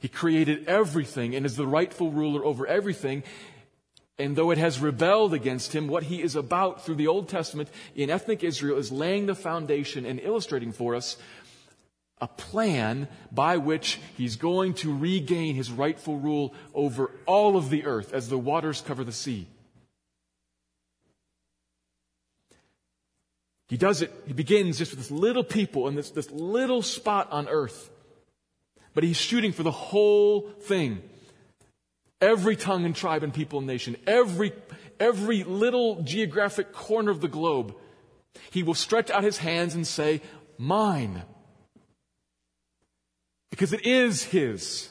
He 0.00 0.08
created 0.08 0.68
everything 0.68 1.34
and 1.34 1.44
is 1.44 1.56
the 1.56 1.66
rightful 1.66 2.12
ruler 2.12 2.44
over 2.44 2.66
everything. 2.66 3.24
And 4.18 4.34
though 4.34 4.50
it 4.50 4.58
has 4.58 4.80
rebelled 4.80 5.34
against 5.34 5.74
him, 5.74 5.88
what 5.88 6.04
he 6.04 6.22
is 6.22 6.36
about 6.36 6.84
through 6.84 6.94
the 6.94 7.08
Old 7.08 7.28
Testament 7.28 7.68
in 7.94 8.08
ethnic 8.08 8.42
Israel 8.42 8.78
is 8.78 8.90
laying 8.90 9.26
the 9.26 9.34
foundation 9.34 10.06
and 10.06 10.18
illustrating 10.20 10.72
for 10.72 10.94
us 10.94 11.18
a 12.20 12.28
plan 12.28 13.08
by 13.30 13.58
which 13.58 14.00
he's 14.16 14.36
going 14.36 14.74
to 14.74 14.96
regain 14.96 15.54
his 15.54 15.70
rightful 15.70 16.18
rule 16.18 16.54
over 16.74 17.10
all 17.26 17.56
of 17.56 17.70
the 17.70 17.84
earth 17.84 18.12
as 18.12 18.28
the 18.28 18.38
waters 18.38 18.80
cover 18.80 19.04
the 19.04 19.12
sea. 19.12 19.46
He 23.68 23.76
does 23.76 24.00
it, 24.00 24.12
he 24.26 24.32
begins 24.32 24.78
just 24.78 24.92
with 24.92 25.00
this 25.00 25.10
little 25.10 25.44
people 25.44 25.88
and 25.88 25.98
this, 25.98 26.10
this 26.10 26.30
little 26.30 26.82
spot 26.82 27.30
on 27.32 27.48
earth 27.48 27.90
but 28.96 29.04
he's 29.04 29.18
shooting 29.18 29.52
for 29.52 29.62
the 29.62 29.70
whole 29.70 30.48
thing. 30.62 31.02
Every 32.22 32.56
tongue 32.56 32.86
and 32.86 32.96
tribe 32.96 33.22
and 33.22 33.32
people 33.32 33.58
and 33.58 33.66
nation, 33.66 33.94
every, 34.06 34.54
every 34.98 35.44
little 35.44 36.00
geographic 36.00 36.72
corner 36.72 37.10
of 37.10 37.20
the 37.20 37.28
globe, 37.28 37.76
he 38.50 38.62
will 38.62 38.72
stretch 38.72 39.10
out 39.10 39.22
his 39.22 39.36
hands 39.36 39.74
and 39.74 39.86
say, 39.86 40.22
Mine. 40.56 41.24
Because 43.50 43.72
it 43.72 43.86
is 43.86 44.24
his. 44.24 44.90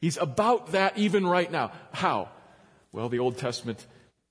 He's 0.00 0.16
about 0.16 0.72
that 0.72 0.98
even 0.98 1.26
right 1.26 1.50
now. 1.50 1.72
How? 1.92 2.28
Well, 2.92 3.08
the 3.08 3.18
Old 3.18 3.38
Testament 3.38 3.86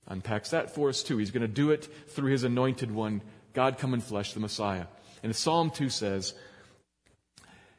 unpacks 0.07 0.51
that 0.51 0.73
for 0.73 0.89
us 0.89 1.03
too. 1.03 1.17
He's 1.17 1.31
going 1.31 1.41
to 1.41 1.47
do 1.47 1.71
it 1.71 1.87
through 2.09 2.31
his 2.31 2.43
anointed 2.43 2.91
one, 2.91 3.21
God 3.53 3.77
come 3.77 3.93
in 3.93 4.01
flesh, 4.01 4.33
the 4.33 4.39
Messiah. 4.39 4.85
And 5.21 5.35
Psalm 5.35 5.69
2 5.69 5.89
says, 5.89 6.33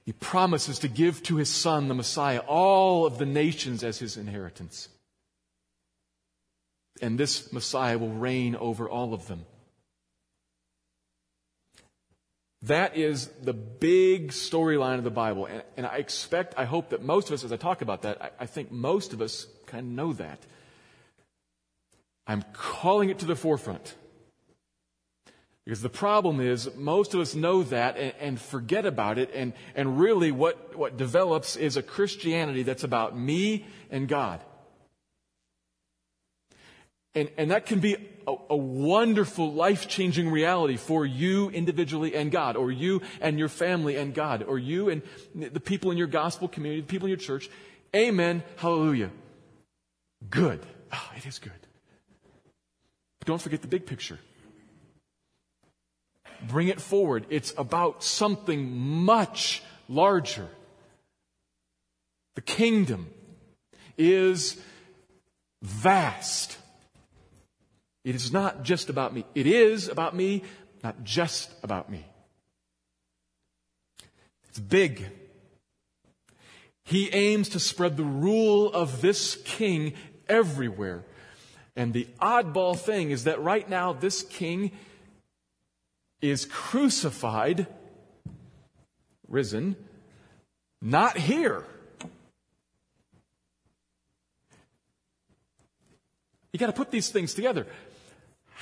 he 0.04 0.12
promises 0.12 0.78
to 0.80 0.88
give 0.88 1.22
to 1.24 1.36
his 1.36 1.48
son, 1.48 1.88
the 1.88 1.94
Messiah, 1.94 2.40
all 2.40 3.06
of 3.06 3.18
the 3.18 3.26
nations 3.26 3.82
as 3.82 3.98
his 3.98 4.16
inheritance. 4.16 4.88
And 7.00 7.18
this 7.18 7.52
Messiah 7.52 7.96
will 7.96 8.12
reign 8.12 8.54
over 8.54 8.88
all 8.88 9.14
of 9.14 9.26
them. 9.28 9.46
That 12.64 12.96
is 12.96 13.28
the 13.42 13.52
big 13.52 14.30
storyline 14.30 14.96
of 14.96 15.04
the 15.04 15.10
Bible. 15.10 15.46
And, 15.46 15.62
and, 15.76 15.86
I 15.86 15.96
expect, 15.96 16.54
I 16.56 16.64
hope 16.64 16.90
that 16.90 17.02
most 17.02 17.28
of 17.28 17.34
us, 17.34 17.44
as 17.44 17.52
I 17.52 17.56
talk 17.56 17.82
about 17.82 18.02
that, 18.02 18.22
I, 18.22 18.30
I 18.40 18.46
think 18.46 18.72
most 18.72 19.12
of 19.12 19.20
us 19.20 19.46
kind 19.66 19.86
of 19.86 19.92
know 19.92 20.12
that. 20.14 20.38
I'm 22.26 22.42
calling 22.54 23.10
it 23.10 23.18
to 23.18 23.26
the 23.26 23.36
forefront. 23.36 23.94
Because 25.64 25.82
the 25.82 25.90
problem 25.90 26.40
is, 26.40 26.74
most 26.74 27.12
of 27.12 27.20
us 27.20 27.34
know 27.34 27.64
that 27.64 27.98
and, 27.98 28.14
and, 28.18 28.40
forget 28.40 28.86
about 28.86 29.18
it, 29.18 29.30
and, 29.34 29.52
and 29.74 30.00
really 30.00 30.32
what, 30.32 30.76
what 30.76 30.96
develops 30.96 31.56
is 31.56 31.76
a 31.76 31.82
Christianity 31.82 32.62
that's 32.62 32.84
about 32.84 33.16
me 33.16 33.66
and 33.90 34.08
God. 34.08 34.40
And, 37.14 37.30
and 37.36 37.50
that 37.50 37.66
can 37.66 37.78
be 37.78 37.96
a, 38.26 38.34
a 38.50 38.56
wonderful, 38.56 39.52
life 39.52 39.88
changing 39.88 40.30
reality 40.30 40.76
for 40.76 41.06
you 41.06 41.48
individually 41.50 42.14
and 42.14 42.30
God, 42.30 42.56
or 42.56 42.72
you 42.72 43.02
and 43.20 43.38
your 43.38 43.48
family 43.48 43.96
and 43.96 44.12
God, 44.12 44.42
or 44.42 44.58
you 44.58 44.88
and 44.88 45.02
the 45.34 45.60
people 45.60 45.90
in 45.90 45.98
your 45.98 46.08
gospel 46.08 46.48
community, 46.48 46.80
the 46.80 46.86
people 46.88 47.06
in 47.06 47.10
your 47.10 47.18
church. 47.18 47.48
Amen. 47.94 48.42
Hallelujah. 48.56 49.10
Good. 50.28 50.64
Oh, 50.92 51.10
it 51.16 51.26
is 51.26 51.38
good. 51.38 51.52
But 53.20 53.28
don't 53.28 53.40
forget 53.40 53.62
the 53.62 53.68
big 53.68 53.86
picture. 53.86 54.18
Bring 56.48 56.68
it 56.68 56.80
forward. 56.80 57.26
It's 57.30 57.54
about 57.56 58.02
something 58.02 58.76
much 58.76 59.62
larger. 59.88 60.48
The 62.34 62.42
kingdom 62.42 63.08
is 63.96 64.60
vast. 65.62 66.58
It 68.04 68.14
is 68.14 68.32
not 68.32 68.62
just 68.62 68.90
about 68.90 69.14
me. 69.14 69.24
It 69.34 69.46
is 69.46 69.88
about 69.88 70.14
me, 70.14 70.42
not 70.82 71.02
just 71.04 71.50
about 71.62 71.90
me. 71.90 72.04
It's 74.50 74.60
big. 74.60 75.06
He 76.84 77.08
aims 77.12 77.48
to 77.50 77.60
spread 77.60 77.96
the 77.96 78.04
rule 78.04 78.70
of 78.70 79.00
this 79.00 79.36
king 79.44 79.94
everywhere. 80.28 81.04
And 81.74 81.92
the 81.92 82.06
oddball 82.20 82.78
thing 82.78 83.10
is 83.10 83.24
that 83.24 83.42
right 83.42 83.68
now, 83.68 83.94
this 83.94 84.22
king 84.22 84.70
is 86.20 86.44
crucified, 86.44 87.66
risen, 89.26 89.76
not 90.80 91.16
here. 91.16 91.64
You 96.52 96.58
got 96.58 96.66
to 96.66 96.72
put 96.72 96.92
these 96.92 97.08
things 97.08 97.34
together. 97.34 97.66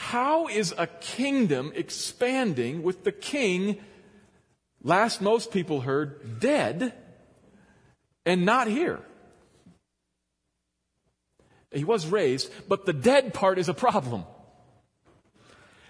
How 0.03 0.49
is 0.49 0.75
a 0.77 0.89
kingdom 0.89 1.71
expanding 1.77 2.83
with 2.83 3.05
the 3.05 3.13
king, 3.13 3.79
last 4.83 5.23
most 5.23 5.53
people 5.53 5.83
heard, 5.83 6.41
dead 6.41 6.93
and 8.27 8.45
not 8.45 8.67
here? 8.67 8.99
He 11.71 11.85
was 11.85 12.09
raised, 12.09 12.51
but 12.69 12.85
the 12.85 12.93
dead 12.93 13.33
part 13.33 13.61
is 13.61 13.69
a 13.69 13.75
problem. 13.75 14.25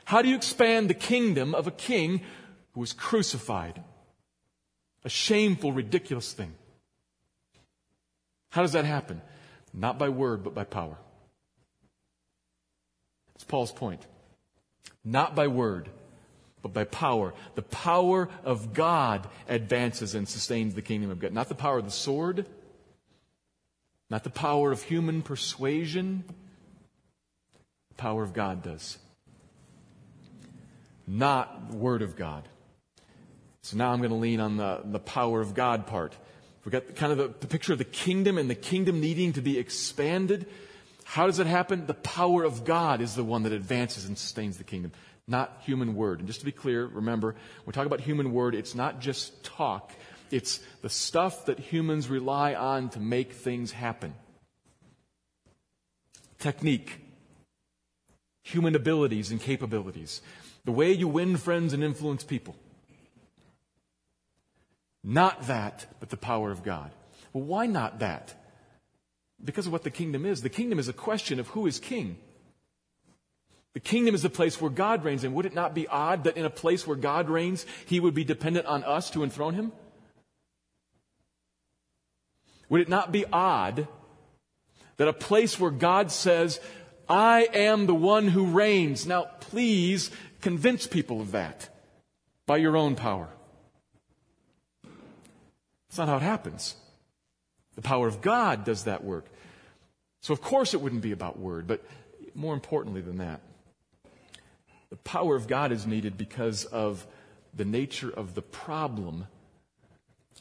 How 0.04 0.20
do 0.20 0.28
you 0.28 0.36
expand 0.36 0.90
the 0.90 0.94
kingdom 0.94 1.54
of 1.54 1.66
a 1.66 1.72
king 1.72 2.20
who 2.74 2.80
was 2.80 2.92
crucified? 2.92 3.82
A 5.04 5.08
shameful, 5.08 5.72
ridiculous 5.72 6.34
thing. 6.34 6.52
How 8.50 8.60
does 8.60 8.72
that 8.72 8.84
happen? 8.84 9.22
Not 9.72 9.98
by 9.98 10.10
word, 10.10 10.44
but 10.44 10.54
by 10.54 10.64
power. 10.64 10.98
That's 13.34 13.44
Paul's 13.44 13.72
point. 13.72 14.06
Not 15.04 15.34
by 15.34 15.48
word, 15.48 15.88
but 16.62 16.72
by 16.72 16.84
power. 16.84 17.34
The 17.54 17.62
power 17.62 18.28
of 18.44 18.72
God 18.72 19.28
advances 19.48 20.14
and 20.14 20.28
sustains 20.28 20.74
the 20.74 20.82
kingdom 20.82 21.10
of 21.10 21.18
God. 21.18 21.32
Not 21.32 21.48
the 21.48 21.54
power 21.54 21.78
of 21.78 21.84
the 21.84 21.90
sword, 21.90 22.46
not 24.12 24.24
the 24.24 24.30
power 24.30 24.70
of 24.70 24.82
human 24.82 25.22
persuasion. 25.22 26.24
The 27.88 27.94
power 27.94 28.22
of 28.22 28.34
God 28.34 28.62
does. 28.62 28.98
Not 31.06 31.70
the 31.70 31.76
Word 31.78 32.02
of 32.02 32.14
God. 32.14 32.46
So 33.62 33.78
now 33.78 33.90
I'm 33.90 34.00
going 34.00 34.10
to 34.10 34.16
lean 34.16 34.38
on 34.38 34.58
the, 34.58 34.80
the 34.84 34.98
power 34.98 35.40
of 35.40 35.54
God 35.54 35.86
part. 35.86 36.14
We've 36.64 36.72
got 36.72 36.94
kind 36.94 37.12
of 37.12 37.18
the, 37.18 37.34
the 37.40 37.46
picture 37.46 37.72
of 37.72 37.78
the 37.78 37.84
kingdom 37.84 38.36
and 38.36 38.50
the 38.50 38.54
kingdom 38.54 39.00
needing 39.00 39.32
to 39.32 39.40
be 39.40 39.58
expanded. 39.58 40.46
How 41.12 41.26
does 41.26 41.40
it 41.40 41.46
happen? 41.46 41.84
The 41.84 41.92
power 41.92 42.42
of 42.42 42.64
God 42.64 43.02
is 43.02 43.14
the 43.14 43.22
one 43.22 43.42
that 43.42 43.52
advances 43.52 44.06
and 44.06 44.16
sustains 44.16 44.56
the 44.56 44.64
kingdom, 44.64 44.92
not 45.28 45.60
human 45.60 45.94
word. 45.94 46.20
And 46.20 46.26
just 46.26 46.40
to 46.40 46.46
be 46.46 46.52
clear, 46.52 46.86
remember, 46.86 47.32
when 47.32 47.66
we 47.66 47.72
talk 47.74 47.84
about 47.84 48.00
human 48.00 48.32
word, 48.32 48.54
it's 48.54 48.74
not 48.74 48.98
just 48.98 49.44
talk, 49.44 49.92
it's 50.30 50.60
the 50.80 50.88
stuff 50.88 51.44
that 51.44 51.58
humans 51.60 52.08
rely 52.08 52.54
on 52.54 52.88
to 52.88 52.98
make 52.98 53.32
things 53.32 53.72
happen. 53.72 54.14
Technique, 56.38 56.98
human 58.42 58.74
abilities 58.74 59.30
and 59.30 59.38
capabilities, 59.38 60.22
the 60.64 60.72
way 60.72 60.92
you 60.92 61.08
win 61.08 61.36
friends 61.36 61.74
and 61.74 61.84
influence 61.84 62.24
people. 62.24 62.56
Not 65.04 65.46
that, 65.46 65.84
but 66.00 66.08
the 66.08 66.16
power 66.16 66.50
of 66.50 66.62
God. 66.62 66.90
Well, 67.34 67.44
why 67.44 67.66
not 67.66 67.98
that? 67.98 68.41
Because 69.44 69.66
of 69.66 69.72
what 69.72 69.82
the 69.82 69.90
kingdom 69.90 70.24
is. 70.24 70.42
The 70.42 70.48
kingdom 70.48 70.78
is 70.78 70.88
a 70.88 70.92
question 70.92 71.40
of 71.40 71.48
who 71.48 71.66
is 71.66 71.80
king. 71.80 72.16
The 73.74 73.80
kingdom 73.80 74.14
is 74.14 74.24
a 74.24 74.30
place 74.30 74.60
where 74.60 74.70
God 74.70 75.02
reigns, 75.02 75.24
and 75.24 75.34
would 75.34 75.46
it 75.46 75.54
not 75.54 75.74
be 75.74 75.88
odd 75.88 76.24
that 76.24 76.36
in 76.36 76.44
a 76.44 76.50
place 76.50 76.86
where 76.86 76.96
God 76.96 77.30
reigns, 77.30 77.64
he 77.86 78.00
would 78.00 78.14
be 78.14 78.24
dependent 78.24 78.66
on 78.66 78.84
us 78.84 79.10
to 79.10 79.22
enthrone 79.22 79.54
him? 79.54 79.72
Would 82.68 82.82
it 82.82 82.88
not 82.88 83.10
be 83.10 83.24
odd 83.32 83.88
that 84.96 85.08
a 85.08 85.12
place 85.12 85.58
where 85.58 85.70
God 85.70 86.10
says, 86.10 86.60
I 87.08 87.48
am 87.52 87.86
the 87.86 87.94
one 87.94 88.28
who 88.28 88.46
reigns. 88.46 89.06
Now, 89.06 89.24
please 89.40 90.10
convince 90.40 90.86
people 90.86 91.20
of 91.20 91.32
that 91.32 91.68
by 92.46 92.58
your 92.58 92.76
own 92.76 92.94
power. 92.94 93.28
That's 95.88 95.98
not 95.98 96.08
how 96.08 96.16
it 96.16 96.22
happens. 96.22 96.76
The 97.74 97.82
power 97.82 98.06
of 98.06 98.20
God 98.20 98.64
does 98.64 98.84
that 98.84 99.02
work. 99.04 99.26
So, 100.20 100.32
of 100.32 100.40
course, 100.40 100.74
it 100.74 100.80
wouldn't 100.80 101.02
be 101.02 101.12
about 101.12 101.38
word, 101.38 101.66
but 101.66 101.84
more 102.34 102.54
importantly 102.54 103.00
than 103.00 103.18
that, 103.18 103.40
the 104.90 104.96
power 104.96 105.34
of 105.36 105.48
God 105.48 105.72
is 105.72 105.86
needed 105.86 106.16
because 106.16 106.64
of 106.64 107.06
the 107.54 107.64
nature 107.64 108.10
of 108.10 108.34
the 108.34 108.42
problem 108.42 109.26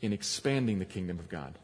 in 0.01 0.13
expanding 0.13 0.79
the 0.79 0.85
kingdom 0.85 1.19
of 1.19 1.29
God. 1.29 1.57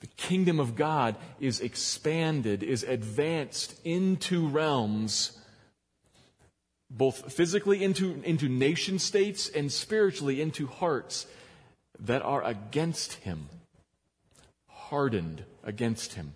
The 0.00 0.06
kingdom 0.16 0.60
of 0.60 0.76
God 0.76 1.16
is 1.40 1.60
expanded, 1.60 2.62
is 2.62 2.82
advanced 2.82 3.74
into 3.84 4.48
realms, 4.48 5.38
both 6.90 7.32
physically 7.32 7.82
into, 7.82 8.20
into 8.22 8.48
nation 8.48 8.98
states 8.98 9.48
and 9.48 9.72
spiritually 9.72 10.40
into 10.40 10.66
hearts 10.66 11.26
that 11.98 12.22
are 12.22 12.42
against 12.42 13.14
him, 13.14 13.48
hardened 14.68 15.44
against 15.62 16.14
him. 16.14 16.34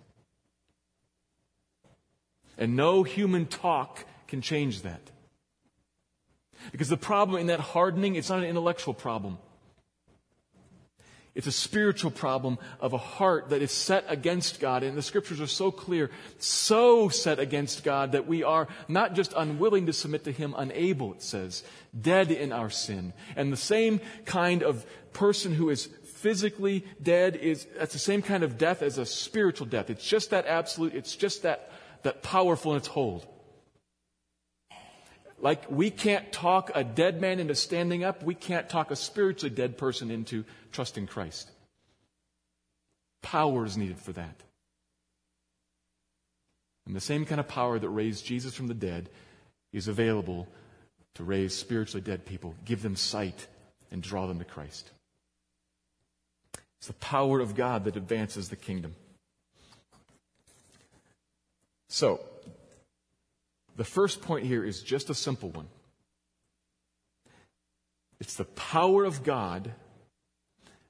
And 2.57 2.75
no 2.75 3.03
human 3.03 3.45
talk 3.45 4.05
can 4.27 4.41
change 4.41 4.81
that. 4.81 5.01
Because 6.71 6.89
the 6.89 6.97
problem 6.97 7.39
in 7.39 7.47
that 7.47 7.59
hardening, 7.59 8.15
it's 8.15 8.29
not 8.29 8.39
an 8.39 8.45
intellectual 8.45 8.93
problem. 8.93 9.37
It's 11.35 11.47
a 11.47 11.51
spiritual 11.51 12.11
problem 12.11 12.57
of 12.79 12.93
a 12.93 12.97
heart 12.97 13.49
that 13.49 13.61
is 13.61 13.71
set 13.71 14.05
against 14.07 14.59
God. 14.59 14.83
And 14.83 14.97
the 14.97 15.01
scriptures 15.01 15.39
are 15.39 15.47
so 15.47 15.71
clear, 15.71 16.09
so 16.37 17.09
set 17.09 17.39
against 17.39 17.83
God 17.83 18.13
that 18.13 18.27
we 18.27 18.43
are 18.43 18.67
not 18.87 19.13
just 19.13 19.33
unwilling 19.35 19.85
to 19.85 19.93
submit 19.93 20.23
to 20.25 20.31
Him, 20.31 20.55
unable, 20.57 21.13
it 21.13 21.21
says, 21.21 21.63
dead 21.99 22.31
in 22.31 22.51
our 22.51 22.69
sin. 22.69 23.13
And 23.35 23.53
the 23.53 23.57
same 23.57 24.01
kind 24.25 24.63
of 24.63 24.85
person 25.13 25.53
who 25.53 25.69
is 25.69 25.85
physically 26.19 26.85
dead 27.01 27.35
is, 27.37 27.67
that's 27.77 27.93
the 27.93 27.99
same 27.99 28.21
kind 28.21 28.43
of 28.43 28.57
death 28.57 28.81
as 28.81 28.97
a 28.97 29.05
spiritual 29.05 29.67
death. 29.67 29.89
It's 29.89 30.05
just 30.05 30.31
that 30.31 30.45
absolute, 30.45 30.93
it's 30.93 31.15
just 31.15 31.43
that, 31.43 31.71
that 32.03 32.21
powerful 32.21 32.73
in 32.73 32.77
its 32.77 32.87
hold. 32.87 33.25
Like 35.41 35.69
we 35.69 35.89
can't 35.89 36.31
talk 36.31 36.71
a 36.75 36.83
dead 36.83 37.21
man 37.21 37.39
into 37.39 37.55
standing 37.55 38.03
up, 38.03 38.23
we 38.23 38.35
can't 38.35 38.69
talk 38.69 38.91
a 38.91 38.95
spiritually 38.95 39.53
dead 39.53 39.77
person 39.77 40.11
into 40.11 40.43
trusting 40.71 41.07
Christ. 41.07 41.49
Power 43.21 43.65
is 43.65 43.77
needed 43.77 43.99
for 43.99 44.13
that. 44.13 44.35
And 46.85 46.95
the 46.95 47.01
same 47.01 47.25
kind 47.25 47.39
of 47.39 47.47
power 47.47 47.77
that 47.77 47.89
raised 47.89 48.25
Jesus 48.25 48.55
from 48.55 48.67
the 48.67 48.73
dead 48.73 49.09
is 49.71 49.87
available 49.87 50.47
to 51.15 51.23
raise 51.23 51.55
spiritually 51.55 52.01
dead 52.01 52.25
people, 52.25 52.55
give 52.65 52.81
them 52.81 52.95
sight, 52.95 53.47
and 53.91 54.01
draw 54.01 54.25
them 54.25 54.39
to 54.39 54.45
Christ. 54.45 54.89
It's 56.79 56.87
the 56.87 56.93
power 56.93 57.39
of 57.39 57.55
God 57.55 57.85
that 57.85 57.97
advances 57.97 58.49
the 58.49 58.55
kingdom. 58.55 58.95
So, 61.89 62.21
the 63.79 63.85
first 63.85 64.21
point 64.21 64.45
here 64.45 64.61
is 64.61 64.83
just 64.83 65.09
a 65.09 65.13
simple 65.13 65.51
one. 65.51 65.69
It's 68.19 68.35
the 68.35 68.43
power 68.43 69.05
of 69.05 69.23
God 69.23 69.71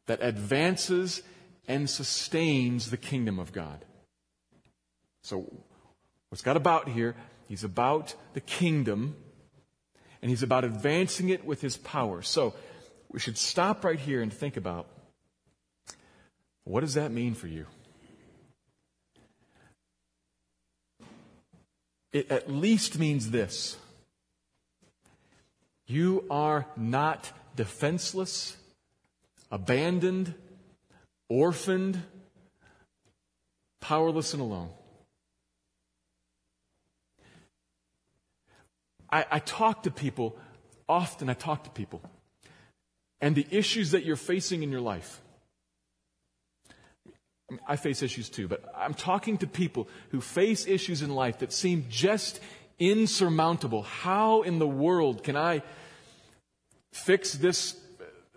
that 0.08 0.24
advances 0.24 1.22
and 1.68 1.88
sustains 1.88 2.90
the 2.90 2.98
kingdom 2.98 3.38
of 3.38 3.54
God. 3.54 3.86
So, 5.22 5.54
what's 6.30 6.42
God 6.42 6.58
about 6.58 6.90
here? 6.90 7.16
He's 7.48 7.64
about 7.64 8.16
the 8.34 8.42
kingdom, 8.42 9.16
and 10.24 10.32
he's 10.32 10.42
about 10.42 10.64
advancing 10.64 11.30
it 11.30 11.46
with 11.46 11.62
his 11.62 11.78
power. 11.78 12.24
So, 12.24 12.56
we 13.12 13.20
should 13.20 13.38
stop 13.38 13.86
right 13.86 14.00
here 14.00 14.24
and 14.24 14.34
think 14.34 14.58
about 14.58 14.88
what 16.64 16.80
does 16.82 16.96
that 16.96 17.12
mean 17.12 17.36
for 17.36 17.46
you? 17.46 17.68
It 22.12 22.32
at 22.32 22.52
least 22.52 22.98
means 22.98 23.32
this 23.32 23.78
you 25.88 26.26
are 26.30 26.68
not 26.78 27.32
defenseless, 27.56 28.56
abandoned, 29.52 30.34
orphaned, 31.30 32.02
powerless, 33.82 34.34
and 34.34 34.42
alone. 34.42 34.70
I, 39.12 39.26
I 39.32 39.40
talk 39.40 39.84
to 39.84 39.92
people, 39.92 40.38
often 40.88 41.30
I 41.30 41.34
talk 41.34 41.64
to 41.64 41.70
people, 41.72 42.02
and 43.20 43.36
the 43.36 43.48
issues 43.50 43.92
that 43.92 44.06
you're 44.06 44.16
facing 44.16 44.62
in 44.62 44.72
your 44.72 44.82
life. 44.82 45.22
I 47.68 47.76
face 47.76 48.04
issues 48.04 48.30
too, 48.30 48.48
but 48.48 48.64
I'm 48.76 48.94
talking 48.94 49.38
to 49.40 49.48
people 49.48 49.88
who 50.10 50.22
face 50.22 50.68
issues 50.68 51.02
in 51.02 51.16
life 51.16 51.40
that 51.40 51.52
seem 51.52 51.86
just 51.90 52.40
insurmountable. 52.78 53.84
How 53.84 54.42
in 54.44 54.60
the 54.60 54.68
world 54.68 55.24
can 55.24 55.36
I 55.36 55.64
fix 56.94 57.34
this? 57.34 57.76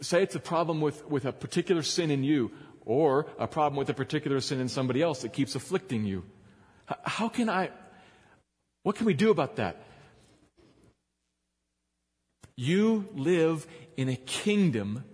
Say 0.01 0.23
it's 0.23 0.35
a 0.35 0.41
problem 0.41 0.81
with, 0.81 1.09
with 1.09 1.25
a 1.27 1.33
particular 1.33 1.83
sin 1.83 2.11
in 2.11 2.25
you, 2.25 2.51
or 2.85 3.27
a 3.39 3.47
problem 3.47 3.77
with 3.77 3.89
a 3.89 3.95
particular 3.95 4.41
sin 4.41 4.61
in 4.61 4.69
somebody 4.69 5.03
else 5.03 5.23
that 5.23 5.33
keeps 5.33 5.55
afflicting 5.55 6.05
you. 6.05 6.25
How 7.05 7.29
can 7.29 7.49
I, 7.49 7.71
what 8.83 8.97
can 8.97 9.07
we 9.07 9.15
do 9.15 9.31
about 9.31 9.57
that? 9.57 9.77
You 12.57 13.09
live 13.15 13.67
in 13.97 14.09
a 14.09 14.17
kingdom 14.17 15.05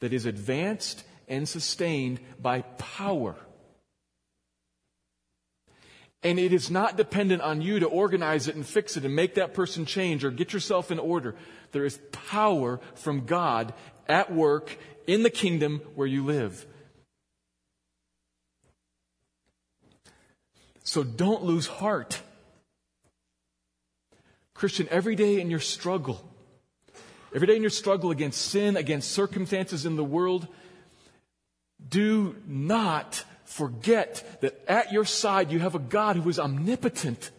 that 0.00 0.12
is 0.12 0.26
advanced 0.26 1.04
and 1.28 1.48
sustained 1.48 2.20
by 2.40 2.62
power. 2.62 3.36
And 6.22 6.38
it 6.38 6.52
is 6.52 6.70
not 6.70 6.96
dependent 6.96 7.42
on 7.42 7.62
you 7.62 7.78
to 7.80 7.86
organize 7.86 8.48
it 8.48 8.56
and 8.56 8.66
fix 8.66 8.96
it 8.96 9.04
and 9.04 9.14
make 9.14 9.34
that 9.34 9.54
person 9.54 9.86
change 9.86 10.24
or 10.24 10.30
get 10.30 10.52
yourself 10.52 10.90
in 10.90 10.98
order. 10.98 11.36
There 11.70 11.84
is 11.84 12.00
power 12.10 12.80
from 12.94 13.26
God 13.26 13.72
at 14.08 14.32
work 14.32 14.76
in 15.06 15.22
the 15.22 15.30
kingdom 15.30 15.80
where 15.94 16.06
you 16.06 16.24
live. 16.24 16.66
So 20.82 21.04
don't 21.04 21.44
lose 21.44 21.66
heart. 21.66 22.20
Christian, 24.54 24.88
every 24.90 25.14
day 25.14 25.40
in 25.40 25.50
your 25.50 25.60
struggle, 25.60 26.28
every 27.32 27.46
day 27.46 27.54
in 27.54 27.62
your 27.62 27.70
struggle 27.70 28.10
against 28.10 28.40
sin, 28.40 28.76
against 28.76 29.12
circumstances 29.12 29.86
in 29.86 29.94
the 29.94 30.02
world, 30.02 30.48
do 31.88 32.36
not 32.46 33.24
forget 33.44 34.40
that 34.40 34.62
at 34.68 34.92
your 34.92 35.04
side 35.04 35.50
you 35.50 35.58
have 35.58 35.74
a 35.74 35.80
God 35.80 36.16
who 36.16 36.28
is 36.28 36.38
omnipotent. 36.38 37.30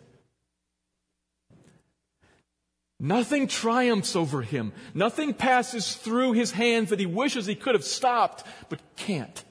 Nothing 3.00 3.48
triumphs 3.48 4.16
over 4.16 4.42
him. 4.42 4.74
Nothing 4.94 5.34
passes 5.34 5.96
through 5.96 6.34
his 6.34 6.52
hands 6.52 6.90
that 6.90 7.00
he 7.00 7.06
wishes 7.06 7.46
he 7.46 7.56
could 7.56 7.76
have 7.76 7.86
stopped, 7.86 8.44
but 8.68 8.82
can't. 8.98 9.44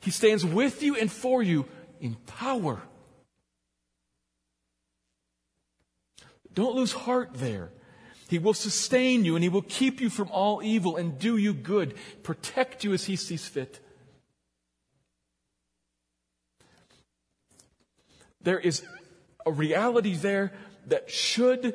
He 0.00 0.12
stands 0.12 0.44
with 0.44 0.84
you 0.84 0.94
and 0.94 1.10
for 1.10 1.42
you 1.42 1.66
in 2.00 2.14
power. 2.26 2.80
Don't 6.54 6.76
lose 6.76 6.92
heart 6.92 7.30
there. 7.34 7.70
He 8.28 8.38
will 8.38 8.54
sustain 8.54 9.24
you 9.24 9.36
and 9.36 9.42
He 9.42 9.48
will 9.48 9.62
keep 9.62 10.00
you 10.00 10.10
from 10.10 10.30
all 10.30 10.62
evil 10.62 10.96
and 10.96 11.18
do 11.18 11.36
you 11.36 11.54
good, 11.54 11.94
protect 12.22 12.84
you 12.84 12.92
as 12.92 13.04
He 13.04 13.16
sees 13.16 13.46
fit. 13.46 13.80
There 18.42 18.58
is 18.58 18.82
a 19.44 19.52
reality 19.52 20.14
there 20.14 20.52
that 20.86 21.10
should 21.10 21.74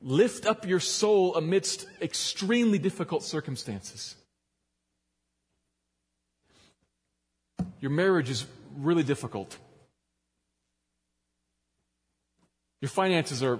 lift 0.00 0.46
up 0.46 0.66
your 0.66 0.80
soul 0.80 1.34
amidst 1.34 1.86
extremely 2.00 2.78
difficult 2.78 3.22
circumstances. 3.22 4.16
Your 7.80 7.90
marriage 7.90 8.30
is 8.30 8.46
really 8.76 9.02
difficult. 9.02 9.56
Your 12.80 12.88
finances 12.88 13.42
are 13.42 13.58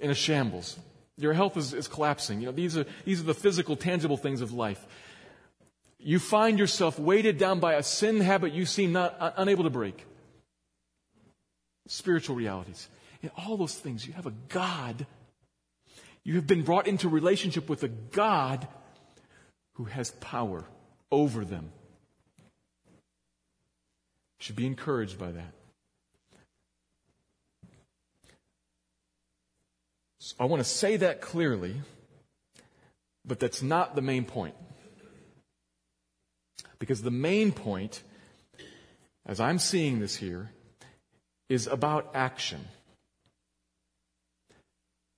in 0.00 0.10
a 0.10 0.14
shambles. 0.14 0.78
Your 1.22 1.32
health 1.32 1.56
is, 1.56 1.72
is 1.72 1.88
collapsing. 1.88 2.40
You 2.40 2.46
know, 2.46 2.52
these 2.52 2.76
are, 2.76 2.84
these 3.04 3.20
are 3.20 3.24
the 3.24 3.34
physical, 3.34 3.76
tangible 3.76 4.16
things 4.16 4.40
of 4.40 4.52
life. 4.52 4.84
You 5.98 6.18
find 6.18 6.58
yourself 6.58 6.98
weighted 6.98 7.38
down 7.38 7.60
by 7.60 7.74
a 7.74 7.82
sin 7.82 8.20
habit 8.20 8.52
you 8.52 8.66
seem 8.66 8.92
not 8.92 9.16
uh, 9.20 9.30
unable 9.36 9.64
to 9.64 9.70
break. 9.70 10.04
Spiritual 11.86 12.36
realities. 12.36 12.88
In 13.22 13.30
all 13.38 13.56
those 13.56 13.74
things, 13.74 14.06
you 14.06 14.12
have 14.14 14.26
a 14.26 14.32
God. 14.48 15.06
You 16.24 16.34
have 16.36 16.46
been 16.46 16.62
brought 16.62 16.88
into 16.88 17.08
relationship 17.08 17.68
with 17.68 17.84
a 17.84 17.88
God 17.88 18.66
who 19.74 19.84
has 19.84 20.10
power 20.12 20.64
over 21.10 21.44
them. 21.44 21.70
You 24.38 24.44
should 24.44 24.56
be 24.56 24.66
encouraged 24.66 25.18
by 25.18 25.30
that. 25.32 25.54
So 30.24 30.36
I 30.38 30.44
want 30.44 30.62
to 30.62 30.68
say 30.68 30.98
that 30.98 31.20
clearly, 31.20 31.74
but 33.24 33.40
that's 33.40 33.60
not 33.60 33.96
the 33.96 34.02
main 34.02 34.24
point. 34.24 34.54
Because 36.78 37.02
the 37.02 37.10
main 37.10 37.50
point, 37.50 38.04
as 39.26 39.40
I'm 39.40 39.58
seeing 39.58 39.98
this 39.98 40.14
here, 40.14 40.52
is 41.48 41.66
about 41.66 42.12
action. 42.14 42.60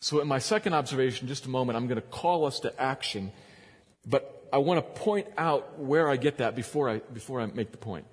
So, 0.00 0.20
in 0.20 0.26
my 0.26 0.38
second 0.38 0.72
observation, 0.72 1.28
just 1.28 1.44
a 1.44 1.50
moment, 1.50 1.76
I'm 1.76 1.86
going 1.86 2.00
to 2.00 2.08
call 2.08 2.46
us 2.46 2.60
to 2.60 2.80
action, 2.80 3.30
but 4.06 4.48
I 4.54 4.56
want 4.56 4.78
to 4.78 5.00
point 5.02 5.26
out 5.36 5.78
where 5.78 6.08
I 6.08 6.16
get 6.16 6.38
that 6.38 6.56
before 6.56 6.88
I, 6.88 7.00
before 7.12 7.42
I 7.42 7.46
make 7.46 7.72
the 7.72 7.76
point. 7.76 8.06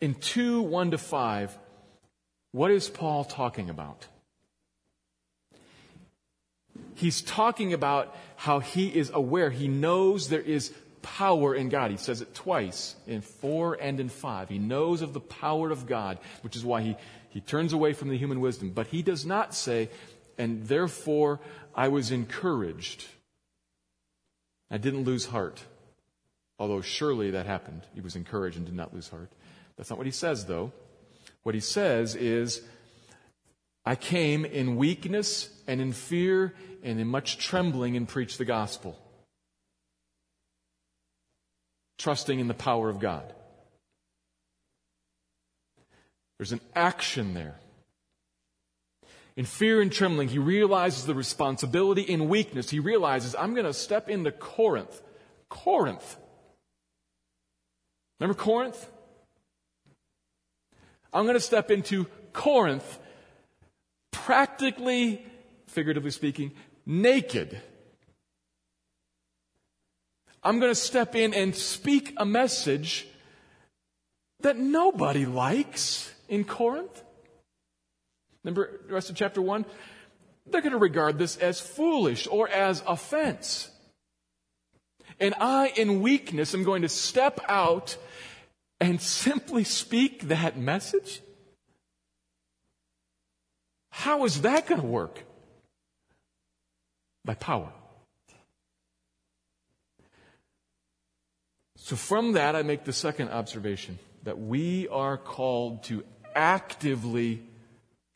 In 0.00 0.16
2 0.16 0.62
1 0.62 0.90
to 0.90 0.98
5, 0.98 1.58
what 2.50 2.72
is 2.72 2.88
Paul 2.88 3.22
talking 3.22 3.70
about? 3.70 4.08
He's 6.94 7.22
talking 7.22 7.72
about 7.72 8.16
how 8.36 8.60
he 8.60 8.88
is 8.88 9.10
aware, 9.12 9.50
he 9.50 9.68
knows 9.68 10.28
there 10.28 10.40
is 10.40 10.72
power 11.02 11.54
in 11.54 11.68
God. 11.68 11.90
He 11.90 11.96
says 11.96 12.20
it 12.20 12.34
twice 12.34 12.94
in 13.06 13.20
4 13.20 13.74
and 13.80 14.00
in 14.00 14.08
5. 14.08 14.48
He 14.48 14.58
knows 14.58 15.02
of 15.02 15.12
the 15.12 15.20
power 15.20 15.70
of 15.70 15.86
God, 15.86 16.18
which 16.42 16.56
is 16.56 16.64
why 16.64 16.82
he, 16.82 16.96
he 17.30 17.40
turns 17.40 17.72
away 17.72 17.92
from 17.92 18.08
the 18.08 18.16
human 18.16 18.40
wisdom. 18.40 18.70
But 18.70 18.86
he 18.86 19.02
does 19.02 19.26
not 19.26 19.54
say, 19.54 19.90
and 20.38 20.66
therefore 20.66 21.40
I 21.74 21.88
was 21.88 22.10
encouraged. 22.10 23.04
I 24.70 24.78
didn't 24.78 25.04
lose 25.04 25.26
heart. 25.26 25.62
Although 26.58 26.80
surely 26.80 27.32
that 27.32 27.46
happened. 27.46 27.82
He 27.94 28.00
was 28.00 28.14
encouraged 28.14 28.56
and 28.56 28.64
did 28.64 28.76
not 28.76 28.94
lose 28.94 29.08
heart. 29.08 29.30
That's 29.76 29.90
not 29.90 29.98
what 29.98 30.06
he 30.06 30.12
says, 30.12 30.46
though. 30.46 30.72
What 31.42 31.54
he 31.54 31.60
says 31.60 32.14
is, 32.14 32.62
I 33.84 33.96
came 33.96 34.44
in 34.44 34.76
weakness 34.76 35.50
and 35.66 35.80
in 35.80 35.92
fear 35.92 36.54
and 36.82 37.00
in 37.00 37.08
much 37.08 37.38
trembling 37.38 37.96
and 37.96 38.08
preached 38.08 38.38
the 38.38 38.44
gospel, 38.44 38.98
trusting 41.98 42.38
in 42.38 42.48
the 42.48 42.54
power 42.54 42.88
of 42.88 43.00
God. 43.00 43.32
There's 46.38 46.52
an 46.52 46.60
action 46.74 47.34
there. 47.34 47.56
In 49.36 49.44
fear 49.44 49.80
and 49.80 49.90
trembling, 49.90 50.28
he 50.28 50.38
realizes 50.38 51.06
the 51.06 51.14
responsibility. 51.14 52.02
In 52.02 52.28
weakness, 52.28 52.68
he 52.68 52.80
realizes, 52.80 53.34
I'm 53.34 53.54
going 53.54 53.66
to 53.66 53.72
step 53.72 54.10
into 54.10 54.30
Corinth. 54.30 55.00
Corinth. 55.48 56.16
Remember 58.20 58.38
Corinth? 58.38 58.88
I'm 61.12 61.24
going 61.24 61.34
to 61.34 61.40
step 61.40 61.70
into 61.70 62.06
Corinth 62.32 62.98
practically, 64.24 65.24
figuratively 65.66 66.10
speaking, 66.10 66.52
naked. 66.86 67.60
I'm 70.42 70.58
going 70.58 70.70
to 70.70 70.76
step 70.76 71.14
in 71.14 71.34
and 71.34 71.54
speak 71.54 72.14
a 72.16 72.24
message 72.24 73.06
that 74.40 74.56
nobody 74.56 75.26
likes 75.26 76.12
in 76.28 76.44
Corinth. 76.44 77.02
Remember 78.44 78.80
the 78.86 78.94
rest 78.94 79.10
of 79.10 79.16
chapter 79.16 79.40
1? 79.40 79.64
They're 80.46 80.60
going 80.60 80.72
to 80.72 80.78
regard 80.78 81.18
this 81.18 81.36
as 81.36 81.60
foolish 81.60 82.26
or 82.28 82.48
as 82.48 82.82
offense. 82.86 83.70
And 85.20 85.34
I, 85.38 85.72
in 85.76 86.00
weakness, 86.00 86.54
am 86.54 86.64
going 86.64 86.82
to 86.82 86.88
step 86.88 87.40
out 87.48 87.96
and 88.80 89.00
simply 89.00 89.62
speak 89.62 90.22
that 90.22 90.58
message? 90.58 91.20
How 93.92 94.24
is 94.24 94.40
that 94.40 94.66
going 94.66 94.80
to 94.80 94.86
work? 94.86 95.22
By 97.24 97.34
power. 97.34 97.72
So, 101.76 101.94
from 101.94 102.32
that, 102.32 102.56
I 102.56 102.62
make 102.62 102.84
the 102.84 102.92
second 102.92 103.28
observation 103.28 103.98
that 104.24 104.38
we 104.38 104.88
are 104.88 105.16
called 105.16 105.84
to 105.84 106.04
actively 106.34 107.42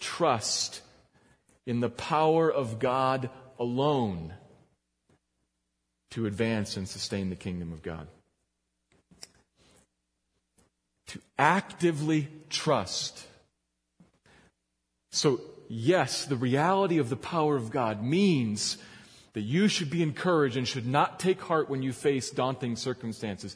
trust 0.01 0.81
in 1.67 1.81
the 1.81 1.91
power 1.91 2.51
of 2.51 2.79
God 2.79 3.29
alone 3.59 4.33
to 6.13 6.27
advance 6.27 6.77
and 6.77 6.89
sustain 6.89 7.29
the 7.29 7.37
kingdom 7.37 7.73
of 7.73 7.83
God. 7.83 8.07
To 11.09 11.21
actively 11.39 12.29
trust 12.49 13.27
So, 15.17 15.41
yes, 15.69 16.25
the 16.25 16.37
reality 16.37 16.99
of 16.99 17.09
the 17.09 17.17
power 17.17 17.57
of 17.57 17.71
God 17.71 18.03
means 18.03 18.79
that 19.35 19.43
you 19.43 19.69
should 19.69 19.91
be 19.91 20.03
encouraged 20.03 20.57
and 20.57 20.67
should 20.67 20.87
not 20.87 21.21
take 21.21 21.41
heart 21.41 21.69
when 21.69 21.83
you 21.83 21.93
face 21.93 22.31
daunting 22.31 22.77
circumstances. 22.77 23.55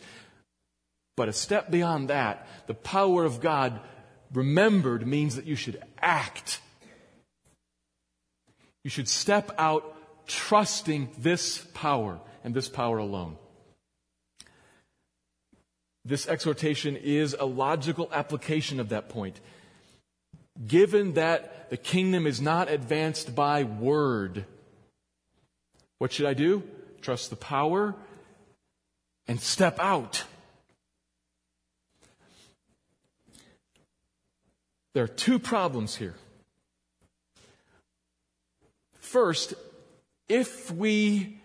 But 1.16 1.28
a 1.28 1.32
step 1.32 1.70
beyond 1.70 2.10
that, 2.10 2.46
the 2.66 2.74
power 2.74 3.24
of 3.24 3.40
God 3.40 3.80
remembered 4.32 5.06
means 5.06 5.36
that 5.36 5.46
you 5.46 5.56
should 5.56 5.82
act. 6.00 6.60
You 8.84 8.90
should 8.90 9.08
step 9.08 9.50
out 9.58 9.96
trusting 10.26 11.10
this 11.18 11.58
power 11.74 12.20
and 12.44 12.54
this 12.54 12.68
power 12.68 12.98
alone. 12.98 13.36
This 16.04 16.26
exhortation 16.26 16.96
is 16.96 17.36
a 17.38 17.44
logical 17.44 18.08
application 18.12 18.80
of 18.80 18.88
that 18.90 19.08
point. 19.08 19.40
Given 20.66 21.14
that 21.14 21.70
the 21.70 21.76
kingdom 21.76 22.26
is 22.26 22.40
not 22.40 22.70
advanced 22.70 23.34
by 23.34 23.64
word, 23.64 24.44
what 25.98 26.12
should 26.12 26.26
I 26.26 26.34
do? 26.34 26.62
Trust 27.00 27.30
the 27.30 27.36
power 27.36 27.94
and 29.26 29.40
step 29.40 29.78
out. 29.78 30.24
There 34.92 35.04
are 35.04 35.08
two 35.08 35.38
problems 35.38 35.96
here. 35.96 36.14
First, 38.98 39.54
if 40.28 40.70
we, 40.70 41.38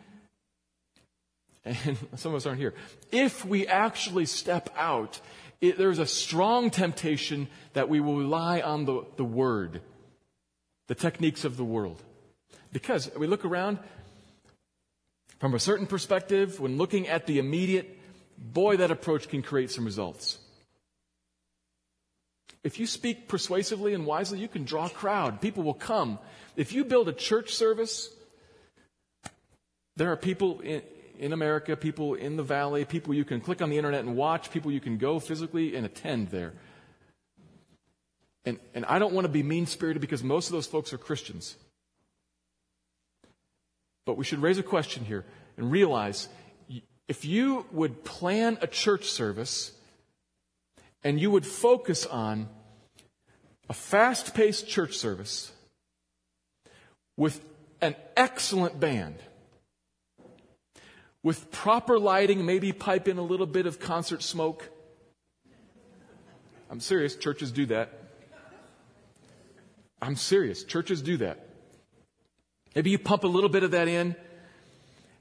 and 1.64 1.98
some 2.16 2.32
of 2.32 2.38
us 2.38 2.46
aren't 2.46 2.60
here, 2.60 2.74
if 3.12 3.46
we 3.46 3.68
actually 3.68 4.26
step 4.26 4.70
out, 4.78 5.20
it, 5.62 5.78
there's 5.78 6.00
a 6.00 6.06
strong 6.06 6.70
temptation 6.70 7.48
that 7.74 7.90
we 7.90 8.00
will 8.00 8.18
rely 8.18 8.62
on 8.62 8.86
the, 8.86 9.06
the 9.18 9.24
word, 9.24 9.82
the 10.88 10.96
techniques 10.96 11.46
of 11.46 11.58
the 11.58 11.64
world. 11.64 12.02
Because 12.72 13.10
we 13.18 13.28
look 13.28 13.46
around, 13.46 13.80
from 15.40 15.54
a 15.54 15.60
certain 15.60 15.88
perspective, 15.88 16.60
when 16.60 16.78
looking 16.78 17.08
at 17.08 17.26
the 17.26 17.40
immediate, 17.40 17.98
boy, 18.38 18.78
that 18.78 18.92
approach 18.92 19.30
can 19.30 19.42
create 19.42 19.72
some 19.72 19.86
results. 19.86 20.38
If 22.64 22.80
you 22.80 22.88
speak 22.88 23.28
persuasively 23.28 23.94
and 23.94 24.06
wisely, 24.06 24.40
you 24.40 24.48
can 24.48 24.66
draw 24.66 24.88
a 24.88 24.90
crowd. 24.90 25.40
People 25.40 25.64
will 25.64 25.76
come. 25.76 26.18
If 26.56 26.74
you 26.74 26.84
build 26.84 27.08
a 27.08 27.14
church 27.14 27.54
service, 27.54 28.10
there 29.96 30.12
are 30.12 30.18
people 30.18 30.62
in, 30.62 30.82
in 31.20 31.34
America, 31.34 31.76
people 31.76 32.14
in 32.14 32.38
the 32.38 32.44
valley, 32.44 32.86
people 32.86 33.14
you 33.14 33.26
can 33.26 33.42
click 33.42 33.62
on 33.62 33.70
the 33.70 33.78
internet 33.78 34.02
and 34.02 34.16
watch, 34.16 34.52
people 34.52 34.72
you 34.72 34.80
can 34.80 34.98
go 34.98 35.20
physically 35.20 35.76
and 35.76 35.86
attend 35.86 36.30
there. 36.30 36.54
And, 38.46 38.60
and 38.74 38.86
I 38.86 39.00
don't 39.00 39.14
want 39.14 39.26
to 39.26 39.30
be 39.30 39.44
mean 39.44 39.66
spirited 39.66 40.02
because 40.02 40.24
most 40.24 40.48
of 40.48 40.52
those 40.54 40.68
folks 40.68 40.94
are 40.94 40.98
Christians. 40.98 41.56
But 44.06 44.18
we 44.18 44.24
should 44.24 44.40
raise 44.40 44.60
a 44.60 44.64
question 44.64 45.04
here 45.04 45.26
and 45.58 45.72
realize 45.72 46.30
if 47.08 47.26
you 47.26 47.66
would 47.72 48.04
plan 48.04 48.58
a 48.62 48.68
church 48.68 49.06
service 49.10 49.72
and 51.04 51.20
you 51.20 51.32
would 51.32 51.46
focus 51.46 52.06
on 52.06 52.50
a 53.70 53.74
fast 53.74 54.34
paced 54.34 54.68
church 54.68 54.98
service 54.98 55.52
with 57.18 57.44
an 57.82 57.96
excellent 58.16 58.80
band, 58.80 59.16
with 61.26 61.50
proper 61.50 61.98
lighting, 61.98 62.46
maybe 62.46 62.72
pipe 62.72 63.08
in 63.08 63.18
a 63.18 63.22
little 63.24 63.48
bit 63.48 63.66
of 63.66 63.80
concert 63.80 64.22
smoke. 64.22 64.70
I'm 66.70 66.80
serious, 66.80 67.16
churches 67.16 67.52
do 67.52 67.66
that. 67.66 68.00
I'm 70.00 70.16
serious, 70.16 70.64
churches 70.64 71.02
do 71.02 71.18
that. 71.18 71.50
Maybe 72.76 72.92
you 72.92 73.00
pump 73.00 73.24
a 73.24 73.28
little 73.28 73.50
bit 73.50 73.64
of 73.64 73.72
that 73.72 73.88
in 73.88 74.16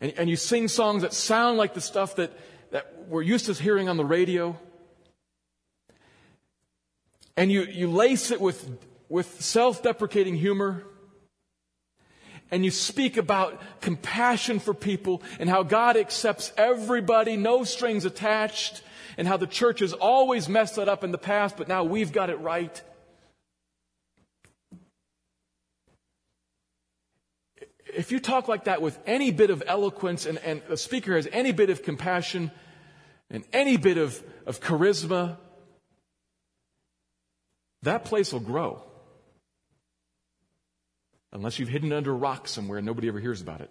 and, 0.02 0.12
and 0.18 0.28
you 0.28 0.36
sing 0.36 0.68
songs 0.68 1.00
that 1.00 1.14
sound 1.14 1.56
like 1.56 1.72
the 1.72 1.80
stuff 1.80 2.16
that, 2.16 2.38
that 2.70 3.08
we're 3.08 3.22
used 3.22 3.46
to 3.46 3.54
hearing 3.54 3.88
on 3.88 3.96
the 3.96 4.04
radio 4.04 4.58
and 7.34 7.50
you, 7.50 7.62
you 7.62 7.90
lace 7.90 8.30
it 8.30 8.42
with, 8.42 8.68
with 9.08 9.40
self 9.40 9.82
deprecating 9.82 10.34
humor, 10.34 10.84
and 12.50 12.64
you 12.64 12.70
speak 12.70 13.16
about 13.16 13.61
compassion 13.80 14.59
for 14.59 14.74
people 14.74 15.22
and 15.38 15.48
how 15.48 15.62
God 15.62 15.96
accepts 15.96 16.52
everybody, 16.57 17.37
no 17.37 17.64
strings 17.64 18.04
attached, 18.04 18.83
and 19.16 19.26
how 19.26 19.37
the 19.37 19.46
church 19.46 19.80
has 19.80 19.92
always 19.92 20.48
messed 20.48 20.76
that 20.76 20.88
up 20.88 21.04
in 21.04 21.12
the 21.12 21.18
past, 21.18 21.57
but 21.57 21.68
now 21.68 21.85
we've 21.85 22.12
got 22.12 22.30
it 22.30 22.40
right. 22.40 22.83
If 27.87 28.11
you 28.11 28.18
talk 28.18 28.48
like 28.48 28.64
that 28.64 28.83
with 28.83 28.98
any 29.07 29.30
bit 29.30 29.50
of 29.50 29.62
eloquence 29.66 30.26
and, 30.26 30.38
and 30.38 30.62
the 30.68 30.76
speaker 30.76 31.14
has 31.14 31.28
any 31.30 31.52
bit 31.52 31.70
of 31.70 31.83
compassion 31.83 32.50
and 33.30 33.44
any 33.52 33.76
bit 33.76 33.98
of, 33.98 34.20
of 34.46 34.61
charisma, 34.61 35.37
that 37.83 38.04
place 38.04 38.33
will 38.33 38.40
grow. 38.40 38.83
Unless 41.35 41.59
you've 41.59 41.68
hidden 41.68 41.92
under 41.92 42.12
a 42.12 42.16
rock 42.16 42.47
somewhere 42.47 42.79
and 42.79 42.87
nobody 42.87 43.09
ever 43.09 43.18
hears 43.18 43.42
about 43.42 43.61
it. 43.61 43.70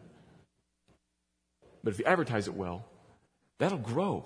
But 1.84 1.94
if 1.94 2.00
you 2.00 2.06
advertise 2.06 2.48
it 2.48 2.54
well, 2.54 2.86
that'll 3.58 3.78
grow. 3.78 4.26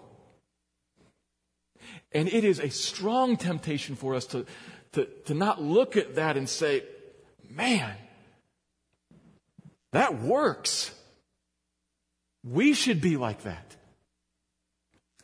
And 2.12 2.28
it 2.28 2.44
is 2.44 2.60
a 2.60 2.70
strong 2.70 3.38
temptation 3.38 3.96
for 3.96 4.16
us 4.16 4.26
to, 4.28 4.46
to, 4.94 5.06
to 5.26 5.36
not 5.36 5.62
look 5.62 5.96
at 5.96 6.16
that 6.16 6.36
and 6.36 6.50
say, 6.50 6.84
man, 7.48 7.94
that 9.92 10.20
works. 10.20 10.92
We 12.44 12.74
should 12.74 13.02
be 13.02 13.18
like 13.18 13.44
that. 13.44 13.76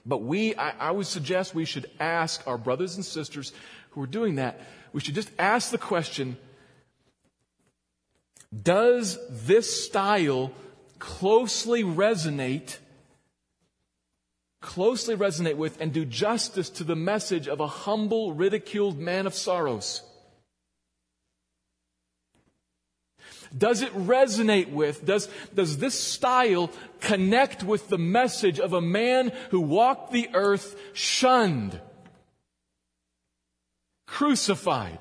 But 0.06 0.21
we, 0.21 0.56
I, 0.56 0.89
I 0.89 0.91
would 0.91 1.08
suggest 1.08 1.56
we 1.56 1.65
should 1.65 1.89
ask 1.99 2.45
our 2.47 2.58
brothers 2.58 2.95
and 2.95 3.04
sisters 3.06 3.54
who 3.91 4.04
are 4.04 4.08
doing 4.08 4.36
that, 4.36 4.60
we 4.91 5.02
should 5.02 5.15
just 5.15 5.32
ask 5.39 5.71
the 5.71 5.78
question 5.78 6.38
Does 8.61 9.17
this 9.29 9.85
style 9.85 10.51
closely 10.99 11.83
resonate? 11.83 12.77
Closely 14.61 15.15
resonate 15.15 15.55
with 15.55 15.79
and 15.81 15.91
do 15.91 16.05
justice 16.05 16.69
to 16.71 16.83
the 16.83 16.95
message 16.95 17.47
of 17.47 17.59
a 17.59 17.67
humble, 17.67 18.33
ridiculed 18.33 18.99
man 18.99 19.25
of 19.25 19.33
sorrows? 19.33 20.03
Does 23.55 23.81
it 23.81 23.93
resonate 23.93 24.71
with, 24.71 25.05
does, 25.05 25.29
does 25.53 25.77
this 25.77 25.99
style 25.99 26.71
connect 27.01 27.63
with 27.63 27.89
the 27.89 27.99
message 27.99 28.59
of 28.59 28.73
a 28.73 28.81
man 28.81 29.31
who 29.51 29.61
walked 29.61 30.11
the 30.11 30.29
earth 30.33 30.75
shunned? 30.93 31.79
crucified, 34.13 34.99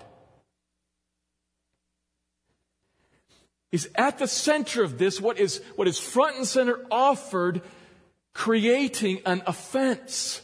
is 3.73 3.89
at 3.95 4.19
the 4.19 4.29
center 4.29 4.85
of 4.85 4.99
this, 4.99 5.21
what 5.21 5.39
is, 5.39 5.61
what 5.75 5.89
is 5.89 5.99
front 5.99 6.37
and 6.37 6.47
center 6.47 6.79
offered, 6.91 7.63
creating 8.35 9.21
an 9.27 9.43
offense. 9.47 10.43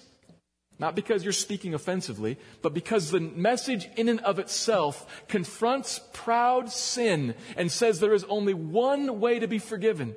Not 0.80 0.96
because 0.96 1.24
you're 1.24 1.32
speaking 1.32 1.74
offensively, 1.74 2.38
but 2.62 2.74
because 2.74 3.10
the 3.10 3.20
message 3.20 3.88
in 3.96 4.08
and 4.08 4.20
of 4.20 4.38
itself 4.38 5.24
confronts 5.28 6.00
proud 6.12 6.70
sin 6.70 7.34
and 7.56 7.70
says 7.70 8.00
there 8.00 8.14
is 8.14 8.24
only 8.24 8.54
one 8.54 9.20
way 9.20 9.38
to 9.38 9.46
be 9.46 9.58
forgiven. 9.58 10.14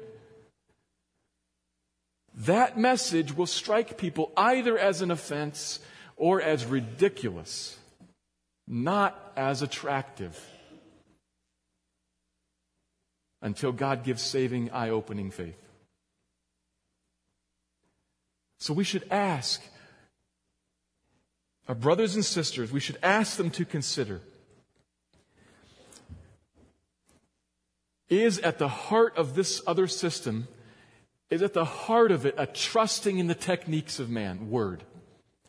That 2.33 2.77
message 2.77 3.35
will 3.35 3.47
strike 3.47 3.97
people 3.97 4.31
either 4.37 4.77
as 4.77 5.01
an 5.01 5.11
offense 5.11 5.79
or 6.15 6.41
as 6.41 6.65
ridiculous 6.65 7.77
not 8.71 9.33
as 9.35 9.61
attractive 9.61 10.39
until 13.41 13.71
God 13.71 14.03
gives 14.03 14.21
saving, 14.21 14.71
eye 14.71 14.89
opening 14.89 15.31
faith. 15.31 15.57
So 18.59 18.73
we 18.73 18.83
should 18.83 19.05
ask 19.09 19.61
our 21.67 21.75
brothers 21.75 22.15
and 22.15 22.25
sisters, 22.25 22.71
we 22.71 22.79
should 22.79 22.97
ask 23.01 23.37
them 23.37 23.49
to 23.51 23.65
consider 23.65 24.21
is 28.11 28.39
at 28.39 28.59
the 28.59 28.67
heart 28.67 29.17
of 29.17 29.35
this 29.35 29.61
other 29.65 29.87
system, 29.87 30.47
is 31.29 31.41
at 31.41 31.53
the 31.53 31.63
heart 31.63 32.11
of 32.11 32.25
it 32.25 32.35
a 32.37 32.45
trusting 32.45 33.17
in 33.17 33.27
the 33.27 33.33
techniques 33.33 33.99
of 33.99 34.09
man, 34.09 34.51
word, 34.51 34.83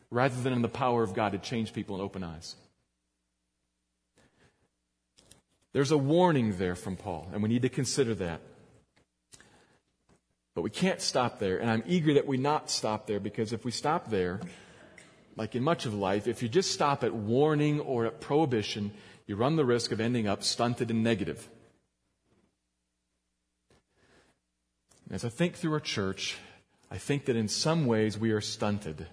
rather 0.09 0.41
than 0.41 0.53
in 0.53 0.61
the 0.61 0.69
power 0.69 1.03
of 1.03 1.13
God 1.13 1.33
to 1.33 1.37
change 1.37 1.73
people 1.73 1.95
and 1.95 2.03
open 2.03 2.23
eyes. 2.23 2.55
There's 5.73 5.91
a 5.91 5.97
warning 5.97 6.57
there 6.57 6.75
from 6.75 6.95
Paul, 6.95 7.27
and 7.33 7.41
we 7.41 7.49
need 7.49 7.63
to 7.63 7.69
consider 7.69 8.13
that. 8.15 8.41
But 10.55 10.61
we 10.61 10.69
can't 10.69 11.01
stop 11.01 11.39
there, 11.39 11.57
and 11.57 11.69
I'm 11.69 11.83
eager 11.87 12.13
that 12.13 12.27
we 12.27 12.37
not 12.37 12.69
stop 12.69 13.07
there 13.07 13.19
because 13.19 13.53
if 13.53 13.65
we 13.65 13.71
stop 13.71 14.09
there, 14.11 14.39
like 15.35 15.55
in 15.55 15.63
much 15.63 15.87
of 15.87 15.95
life, 15.95 16.27
if 16.27 16.43
you 16.43 16.49
just 16.49 16.71
stop 16.71 17.03
at 17.03 17.13
warning 17.13 17.79
or 17.79 18.05
at 18.05 18.21
prohibition, 18.21 18.91
you 19.25 19.35
run 19.35 19.55
the 19.55 19.65
risk 19.65 19.91
of 19.91 19.99
ending 19.99 20.27
up 20.27 20.43
stunted 20.43 20.91
and 20.91 21.03
negative. 21.03 21.49
As 25.09 25.25
I 25.25 25.29
think 25.29 25.55
through 25.55 25.73
our 25.73 25.79
church, 25.79 26.37
I 26.91 26.99
think 26.99 27.25
that 27.25 27.35
in 27.35 27.47
some 27.47 27.87
ways 27.87 28.17
we 28.17 28.31
are 28.31 28.41
stunted. 28.41 29.07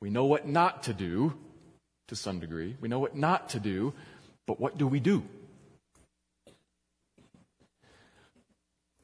We 0.00 0.10
know 0.10 0.24
what 0.24 0.48
not 0.48 0.82
to 0.84 0.92
do 0.92 1.34
to 2.08 2.16
some 2.16 2.40
degree. 2.40 2.76
We 2.80 2.88
know 2.88 2.98
what 2.98 3.16
not 3.16 3.50
to 3.50 3.60
do, 3.60 3.94
but 4.46 4.60
what 4.60 4.78
do 4.78 4.86
we 4.86 5.00
do? 5.00 5.22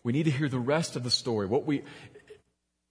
We 0.02 0.12
need 0.12 0.24
to 0.24 0.30
hear 0.30 0.48
the 0.48 0.58
rest 0.58 0.96
of 0.96 1.04
the 1.04 1.10
story. 1.10 1.46
What 1.46 1.66
we, 1.66 1.82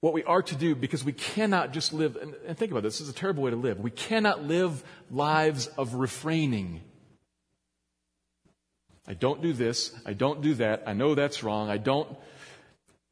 what 0.02 0.14
we 0.14 0.24
are 0.24 0.42
to 0.42 0.56
do 0.56 0.76
because 0.76 1.04
we 1.04 1.14
cannot 1.14 1.74
just 1.74 1.92
live, 1.92 2.16
and, 2.16 2.36
and 2.46 2.58
think 2.58 2.72
about 2.72 2.84
this, 2.84 3.00
this 3.00 3.08
is 3.08 3.14
a 3.14 3.18
terrible 3.18 3.44
way 3.44 3.52
to 3.52 3.58
live. 3.58 3.80
We 3.80 3.92
cannot 3.92 4.44
live 4.44 4.84
lives 5.10 5.68
of 5.68 5.96
refraining. 5.96 6.82
I 9.08 9.16
don't 9.16 9.42
do 9.42 9.54
this. 9.54 9.92
I 10.06 10.14
don't 10.14 10.42
do 10.42 10.54
that. 10.56 10.84
I 10.86 10.94
know 10.94 11.16
that's 11.16 11.44
wrong. 11.44 11.70
I 11.70 11.78
don't. 11.78 12.08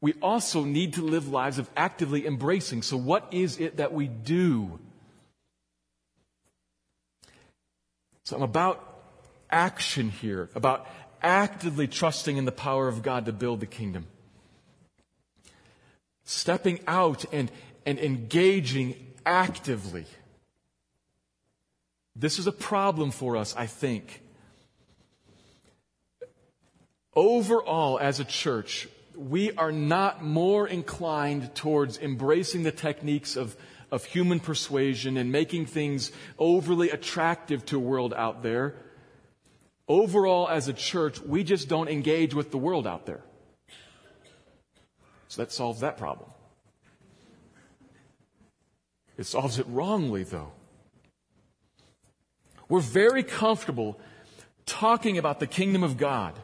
We 0.00 0.14
also 0.22 0.62
need 0.62 0.94
to 0.94 1.02
live 1.02 1.28
lives 1.28 1.58
of 1.58 1.68
actively 1.76 2.24
embracing. 2.24 2.82
So, 2.82 2.96
what 2.96 3.26
is 3.32 3.58
it 3.58 3.78
that 3.78 3.92
we 3.92 4.06
do? 4.06 4.78
So, 8.24 8.36
I'm 8.36 8.42
about 8.42 8.87
action 9.50 10.10
here, 10.10 10.48
about 10.54 10.86
actively 11.22 11.86
trusting 11.86 12.36
in 12.36 12.44
the 12.44 12.52
power 12.52 12.88
of 12.88 13.02
God 13.02 13.26
to 13.26 13.32
build 13.32 13.60
the 13.60 13.66
kingdom 13.66 14.06
stepping 16.28 16.78
out 16.86 17.24
and, 17.32 17.50
and 17.86 17.98
engaging 17.98 18.94
actively. 19.24 20.04
This 22.14 22.38
is 22.38 22.46
a 22.46 22.52
problem 22.52 23.10
for 23.10 23.36
us, 23.36 23.54
I 23.56 23.66
think. 23.66 24.22
Overall, 27.14 27.98
as 27.98 28.20
a 28.20 28.24
church, 28.24 28.88
we 29.16 29.52
are 29.52 29.72
not 29.72 30.22
more 30.22 30.68
inclined 30.68 31.54
towards 31.54 31.98
embracing 31.98 32.62
the 32.62 32.72
techniques 32.72 33.34
of, 33.34 33.56
of 33.90 34.04
human 34.04 34.38
persuasion 34.38 35.16
and 35.16 35.32
making 35.32 35.64
things 35.64 36.12
overly 36.38 36.90
attractive 36.90 37.64
to 37.66 37.76
a 37.76 37.80
world 37.80 38.12
out 38.12 38.42
there. 38.42 38.74
Overall, 39.88 40.48
as 40.48 40.68
a 40.68 40.74
church, 40.74 41.18
we 41.20 41.42
just 41.42 41.68
don't 41.68 41.88
engage 41.88 42.34
with 42.34 42.50
the 42.50 42.58
world 42.58 42.86
out 42.86 43.06
there. 43.06 43.22
So 45.28 45.42
that 45.42 45.50
solves 45.50 45.80
that 45.80 45.96
problem. 45.96 46.28
It 49.16 49.24
solves 49.24 49.58
it 49.58 49.66
wrongly, 49.68 50.22
though. 50.22 50.52
We're 52.68 52.80
very 52.80 53.22
comfortable 53.22 53.98
talking 54.66 55.16
about 55.16 55.40
the 55.40 55.46
kingdom 55.46 55.82
of 55.82 55.96
God, 55.96 56.34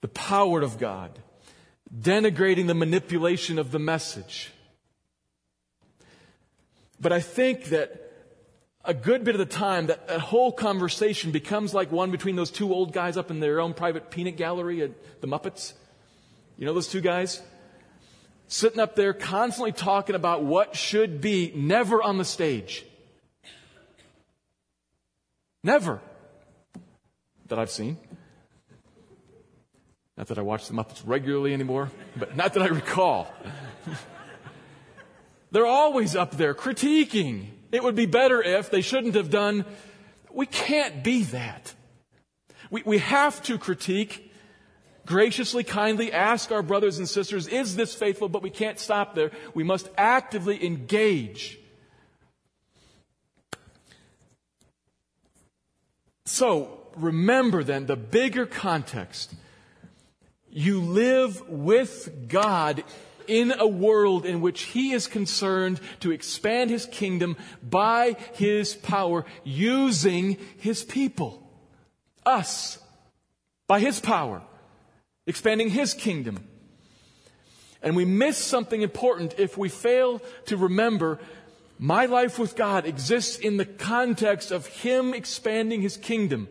the 0.00 0.08
power 0.08 0.62
of 0.62 0.78
God, 0.78 1.18
denigrating 1.94 2.68
the 2.68 2.74
manipulation 2.74 3.58
of 3.58 3.72
the 3.72 3.80
message. 3.80 4.52
But 7.00 7.12
I 7.12 7.20
think 7.20 7.64
that 7.66 8.01
a 8.84 8.94
good 8.94 9.24
bit 9.24 9.34
of 9.34 9.38
the 9.38 9.46
time 9.46 9.86
that, 9.86 10.08
that 10.08 10.20
whole 10.20 10.52
conversation 10.52 11.30
becomes 11.30 11.72
like 11.72 11.92
one 11.92 12.10
between 12.10 12.36
those 12.36 12.50
two 12.50 12.72
old 12.72 12.92
guys 12.92 13.16
up 13.16 13.30
in 13.30 13.40
their 13.40 13.60
own 13.60 13.74
private 13.74 14.10
peanut 14.10 14.36
gallery 14.36 14.82
at 14.82 15.20
the 15.20 15.28
Muppets. 15.28 15.72
You 16.58 16.66
know 16.66 16.74
those 16.74 16.88
two 16.88 17.00
guys? 17.00 17.40
sitting 18.52 18.80
up 18.80 18.94
there 18.94 19.14
constantly 19.14 19.72
talking 19.72 20.14
about 20.14 20.44
what 20.44 20.76
should 20.76 21.22
be, 21.22 21.52
never 21.56 22.02
on 22.02 22.18
the 22.18 22.24
stage. 22.24 22.84
Never. 25.64 26.00
That 27.48 27.58
I've 27.58 27.70
seen. 27.70 27.96
Not 30.18 30.26
that 30.26 30.38
I 30.38 30.42
watch 30.42 30.68
the 30.68 30.74
Muppets 30.74 31.02
regularly 31.06 31.54
anymore, 31.54 31.90
but 32.14 32.36
not 32.36 32.52
that 32.52 32.62
I 32.62 32.66
recall. 32.66 33.32
They're 35.50 35.66
always 35.66 36.14
up 36.14 36.36
there 36.36 36.54
critiquing. 36.54 37.46
It 37.72 37.82
would 37.82 37.96
be 37.96 38.06
better 38.06 38.42
if 38.42 38.70
they 38.70 38.82
shouldn't 38.82 39.14
have 39.14 39.30
done. 39.30 39.64
We 40.30 40.46
can't 40.46 41.02
be 41.02 41.24
that. 41.24 41.74
We, 42.70 42.82
we 42.84 42.98
have 42.98 43.42
to 43.44 43.58
critique 43.58 44.32
graciously, 45.06 45.64
kindly 45.64 46.12
ask 46.12 46.52
our 46.52 46.62
brothers 46.62 46.98
and 46.98 47.08
sisters, 47.08 47.48
is 47.48 47.76
this 47.76 47.94
faithful? 47.94 48.28
But 48.28 48.42
we 48.42 48.50
can't 48.50 48.78
stop 48.78 49.14
there. 49.14 49.30
We 49.54 49.64
must 49.64 49.88
actively 49.96 50.64
engage. 50.64 51.58
So, 56.24 56.78
remember 56.96 57.64
then 57.64 57.86
the 57.86 57.96
bigger 57.96 58.46
context. 58.46 59.34
You 60.50 60.80
live 60.80 61.48
with 61.48 62.28
God 62.28 62.84
in 63.28 63.52
a 63.58 63.66
world 63.66 64.24
in 64.24 64.40
which 64.40 64.62
He 64.62 64.92
is 64.92 65.06
concerned 65.06 65.80
to 66.00 66.10
expand 66.10 66.70
His 66.70 66.86
kingdom 66.86 67.36
by 67.62 68.16
His 68.34 68.74
power 68.74 69.24
using 69.44 70.38
His 70.58 70.82
people. 70.82 71.42
Us. 72.24 72.78
By 73.66 73.80
His 73.80 74.00
power 74.00 74.42
expanding 75.26 75.70
His 75.70 75.94
kingdom. 75.94 76.48
And 77.82 77.96
we 77.96 78.04
miss 78.04 78.38
something 78.38 78.82
important 78.82 79.34
if 79.38 79.58
we 79.58 79.68
fail 79.68 80.20
to 80.46 80.56
remember 80.56 81.18
my 81.78 82.06
life 82.06 82.38
with 82.38 82.54
God 82.54 82.86
exists 82.86 83.38
in 83.38 83.56
the 83.56 83.64
context 83.64 84.52
of 84.52 84.66
Him 84.66 85.14
expanding 85.14 85.82
His 85.82 85.96
kingdom. 85.96 86.48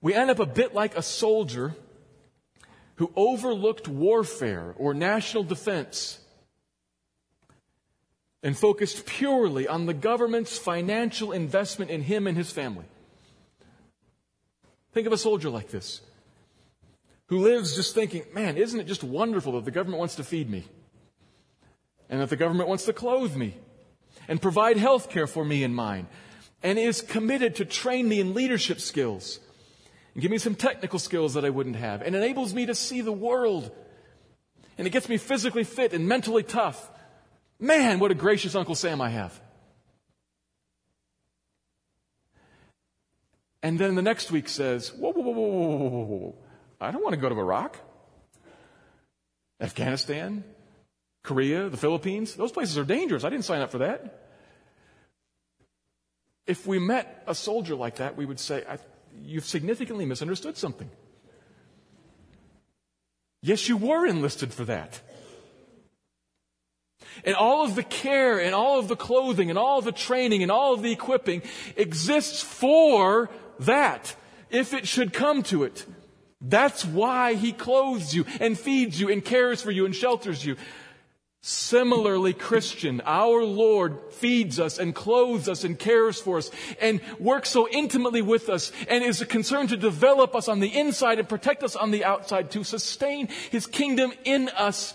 We 0.00 0.14
end 0.14 0.30
up 0.30 0.38
a 0.38 0.46
bit 0.46 0.74
like 0.74 0.96
a 0.96 1.02
soldier 1.02 1.74
who 3.02 3.10
overlooked 3.16 3.88
warfare 3.88 4.76
or 4.78 4.94
national 4.94 5.42
defense 5.42 6.20
and 8.44 8.56
focused 8.56 9.06
purely 9.06 9.66
on 9.66 9.86
the 9.86 9.92
government's 9.92 10.56
financial 10.56 11.32
investment 11.32 11.90
in 11.90 12.00
him 12.02 12.28
and 12.28 12.36
his 12.36 12.52
family. 12.52 12.84
Think 14.92 15.08
of 15.08 15.12
a 15.12 15.18
soldier 15.18 15.50
like 15.50 15.70
this 15.70 16.00
who 17.26 17.38
lives 17.38 17.74
just 17.74 17.92
thinking, 17.92 18.22
man, 18.32 18.56
isn't 18.56 18.78
it 18.78 18.86
just 18.86 19.02
wonderful 19.02 19.54
that 19.54 19.64
the 19.64 19.72
government 19.72 19.98
wants 19.98 20.14
to 20.14 20.22
feed 20.22 20.48
me? 20.48 20.62
And 22.08 22.20
that 22.20 22.30
the 22.30 22.36
government 22.36 22.68
wants 22.68 22.84
to 22.84 22.92
clothe 22.92 23.34
me 23.34 23.56
and 24.28 24.40
provide 24.40 24.76
health 24.76 25.10
care 25.10 25.26
for 25.26 25.44
me 25.44 25.64
and 25.64 25.74
mine 25.74 26.06
and 26.62 26.78
is 26.78 27.00
committed 27.00 27.56
to 27.56 27.64
train 27.64 28.08
me 28.08 28.20
in 28.20 28.32
leadership 28.32 28.78
skills 28.78 29.40
and 30.14 30.22
give 30.22 30.30
me 30.30 30.38
some 30.38 30.54
technical 30.54 30.98
skills 30.98 31.34
that 31.34 31.44
I 31.44 31.50
wouldn't 31.50 31.76
have 31.76 32.02
and 32.02 32.14
enables 32.14 32.54
me 32.54 32.66
to 32.66 32.74
see 32.74 33.00
the 33.00 33.12
world 33.12 33.70
and 34.78 34.86
it 34.86 34.90
gets 34.90 35.08
me 35.08 35.16
physically 35.16 35.64
fit 35.64 35.92
and 35.92 36.08
mentally 36.08 36.42
tough. 36.42 36.90
Man, 37.58 37.98
what 37.98 38.10
a 38.10 38.14
gracious 38.14 38.54
Uncle 38.54 38.74
Sam 38.74 39.00
I 39.00 39.10
have. 39.10 39.40
And 43.62 43.78
then 43.78 43.94
the 43.94 44.02
next 44.02 44.32
week 44.32 44.48
says, 44.48 44.92
whoa, 44.92 45.12
whoa, 45.12 45.22
whoa, 45.22 45.32
whoa, 45.32 45.76
whoa, 45.76 45.88
whoa, 45.88 46.04
whoa. 46.04 46.34
I 46.80 46.90
don't 46.90 47.02
want 47.02 47.14
to 47.14 47.20
go 47.20 47.28
to 47.28 47.38
Iraq, 47.38 47.78
Afghanistan, 49.60 50.42
Korea, 51.22 51.68
the 51.68 51.76
Philippines. 51.76 52.34
Those 52.34 52.50
places 52.50 52.76
are 52.76 52.84
dangerous. 52.84 53.22
I 53.22 53.30
didn't 53.30 53.44
sign 53.44 53.60
up 53.60 53.70
for 53.70 53.78
that. 53.78 54.20
If 56.44 56.66
we 56.66 56.80
met 56.80 57.22
a 57.28 57.36
soldier 57.36 57.76
like 57.76 57.96
that, 57.96 58.16
we 58.16 58.26
would 58.26 58.40
say, 58.40 58.64
You've 59.20 59.44
significantly 59.44 60.06
misunderstood 60.06 60.56
something. 60.56 60.90
Yes, 63.42 63.68
you 63.68 63.76
were 63.76 64.06
enlisted 64.06 64.52
for 64.52 64.64
that. 64.64 65.00
And 67.24 67.34
all 67.34 67.64
of 67.64 67.74
the 67.74 67.82
care 67.82 68.40
and 68.40 68.54
all 68.54 68.78
of 68.78 68.88
the 68.88 68.96
clothing 68.96 69.50
and 69.50 69.58
all 69.58 69.78
of 69.78 69.84
the 69.84 69.92
training 69.92 70.42
and 70.42 70.50
all 70.50 70.72
of 70.72 70.82
the 70.82 70.92
equipping 70.92 71.42
exists 71.76 72.42
for 72.42 73.30
that, 73.60 74.14
if 74.50 74.72
it 74.72 74.86
should 74.86 75.12
come 75.12 75.42
to 75.44 75.64
it. 75.64 75.84
That's 76.40 76.84
why 76.84 77.34
he 77.34 77.52
clothes 77.52 78.14
you 78.14 78.24
and 78.40 78.58
feeds 78.58 79.00
you 79.00 79.10
and 79.10 79.24
cares 79.24 79.62
for 79.62 79.70
you 79.70 79.86
and 79.86 79.94
shelters 79.94 80.44
you. 80.44 80.56
Similarly, 81.44 82.32
Christian, 82.32 83.02
our 83.04 83.44
Lord 83.44 83.98
feeds 84.12 84.60
us 84.60 84.78
and 84.78 84.94
clothes 84.94 85.48
us 85.48 85.64
and 85.64 85.78
cares 85.78 86.20
for 86.20 86.38
us 86.38 86.50
and 86.80 87.00
works 87.18 87.50
so 87.50 87.68
intimately 87.68 88.22
with 88.22 88.48
us 88.48 88.70
and 88.88 89.02
is 89.02 89.22
concerned 89.24 89.70
to 89.70 89.76
develop 89.76 90.36
us 90.36 90.48
on 90.48 90.60
the 90.60 90.78
inside 90.78 91.18
and 91.18 91.28
protect 91.28 91.64
us 91.64 91.74
on 91.74 91.90
the 91.90 92.04
outside 92.04 92.50
to 92.52 92.62
sustain 92.62 93.28
His 93.50 93.66
kingdom 93.66 94.12
in 94.24 94.48
us 94.50 94.94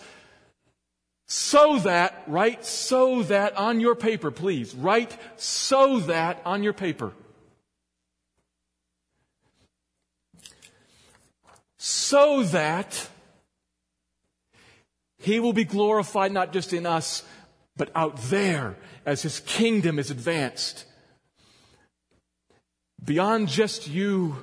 so 1.26 1.80
that, 1.80 2.24
write 2.28 2.66
so 2.66 3.24
that 3.24 3.58
on 3.58 3.82
your 3.82 3.96
paper, 3.96 4.32
please. 4.32 4.74
Write 4.74 5.18
so 5.36 6.00
that 6.00 6.42
on 6.46 6.64
your 6.64 6.72
paper. 6.72 7.12
so 11.88 12.44
that 12.44 13.10
he 15.20 15.40
will 15.40 15.54
be 15.54 15.64
glorified 15.64 16.32
not 16.32 16.54
just 16.54 16.74
in 16.74 16.86
us, 16.86 17.24
but 17.76 17.92
out 17.96 18.18
there 18.30 18.76
as 19.06 19.22
his 19.22 19.40
kingdom 19.42 20.00
is 20.00 20.12
advanced. 20.12 20.86
beyond 23.04 23.48
just 23.48 23.88
you, 23.88 24.36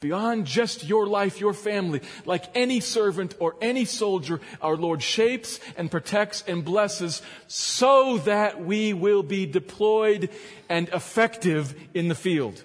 beyond 0.00 0.46
just 0.46 0.88
your 0.88 1.06
life, 1.06 1.40
your 1.40 1.52
family, 1.52 2.00
like 2.24 2.44
any 2.54 2.80
servant 2.80 3.34
or 3.38 3.56
any 3.60 3.84
soldier, 3.84 4.40
our 4.62 4.76
Lord 4.76 5.02
shapes 5.02 5.60
and 5.76 5.90
protects 5.90 6.42
and 6.46 6.64
blesses 6.64 7.20
so 7.48 8.18
that 8.18 8.64
we 8.64 8.92
will 8.92 9.22
be 9.22 9.44
deployed 9.46 10.30
and 10.68 10.88
effective 10.88 11.74
in 11.92 12.08
the 12.08 12.14
field. 12.14 12.62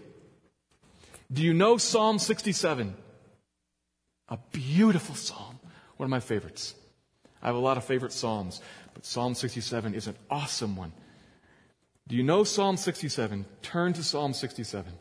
Do 1.32 1.42
you 1.42 1.54
know 1.54 1.78
Psalm 1.78 2.20
67? 2.20 2.96
A 4.30 4.38
beautiful 4.52 5.16
psalm. 5.16 5.60
One 5.98 6.06
of 6.06 6.12
my 6.12 6.20
favorites. 6.20 6.76
I 7.46 7.50
have 7.50 7.56
a 7.56 7.60
lot 7.60 7.78
of 7.78 7.84
favorite 7.84 8.12
psalms, 8.12 8.60
but 8.96 9.06
Psalm 9.06 9.36
67 9.36 9.94
is 9.94 10.08
an 10.08 10.16
awesome 10.32 10.76
one. 10.76 10.92
Do 12.08 12.16
you 12.16 12.24
know 12.24 12.44
Psalm 12.44 12.76
67? 12.76 13.46
Turn 13.62 13.94
to 13.94 14.04
Psalm 14.04 14.34
67. 14.34 14.92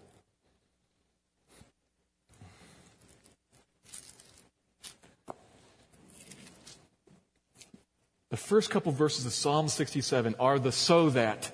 The 8.28 8.36
first 8.36 8.68
couple 8.68 8.92
verses 8.92 9.24
of 9.24 9.32
Psalm 9.32 9.68
67 9.68 10.34
are 10.38 10.58
the 10.58 10.70
so 10.70 11.08
that 11.08 11.50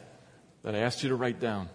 that 0.64 0.74
I 0.74 0.78
asked 0.78 1.04
you 1.04 1.10
to 1.10 1.14
write 1.14 1.38
down. 1.38 1.68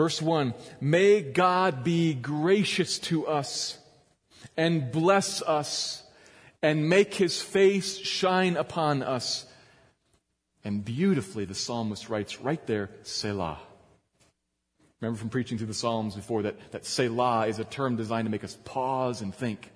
Verse 0.00 0.22
1 0.22 0.54
May 0.80 1.20
God 1.20 1.84
be 1.84 2.14
gracious 2.14 2.98
to 3.00 3.26
us 3.26 3.76
and 4.56 4.90
bless 4.90 5.42
us 5.42 6.02
and 6.62 6.88
make 6.88 7.12
his 7.12 7.42
face 7.42 7.98
shine 7.98 8.56
upon 8.56 9.02
us. 9.02 9.44
And 10.64 10.82
beautifully, 10.82 11.44
the 11.44 11.54
psalmist 11.54 12.08
writes 12.08 12.40
right 12.40 12.66
there, 12.66 12.88
Selah. 13.02 13.58
Remember 15.02 15.18
from 15.18 15.28
preaching 15.28 15.58
through 15.58 15.66
the 15.66 15.74
Psalms 15.74 16.14
before 16.14 16.44
that, 16.44 16.56
that 16.72 16.86
Selah 16.86 17.48
is 17.48 17.58
a 17.58 17.64
term 17.64 17.96
designed 17.96 18.24
to 18.24 18.30
make 18.30 18.42
us 18.42 18.56
pause 18.64 19.20
and 19.20 19.34
think. 19.34 19.70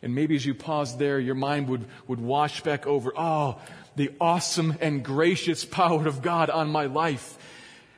And 0.00 0.14
maybe 0.14 0.36
as 0.36 0.46
you 0.46 0.54
pause 0.54 0.96
there, 0.96 1.20
your 1.20 1.34
mind 1.34 1.68
would, 1.68 1.84
would 2.08 2.20
wash 2.20 2.62
back 2.62 2.86
over, 2.86 3.12
oh, 3.14 3.60
the 3.94 4.10
awesome 4.18 4.78
and 4.80 5.04
gracious 5.04 5.66
power 5.66 6.08
of 6.08 6.22
God 6.22 6.48
on 6.48 6.70
my 6.70 6.86
life 6.86 7.36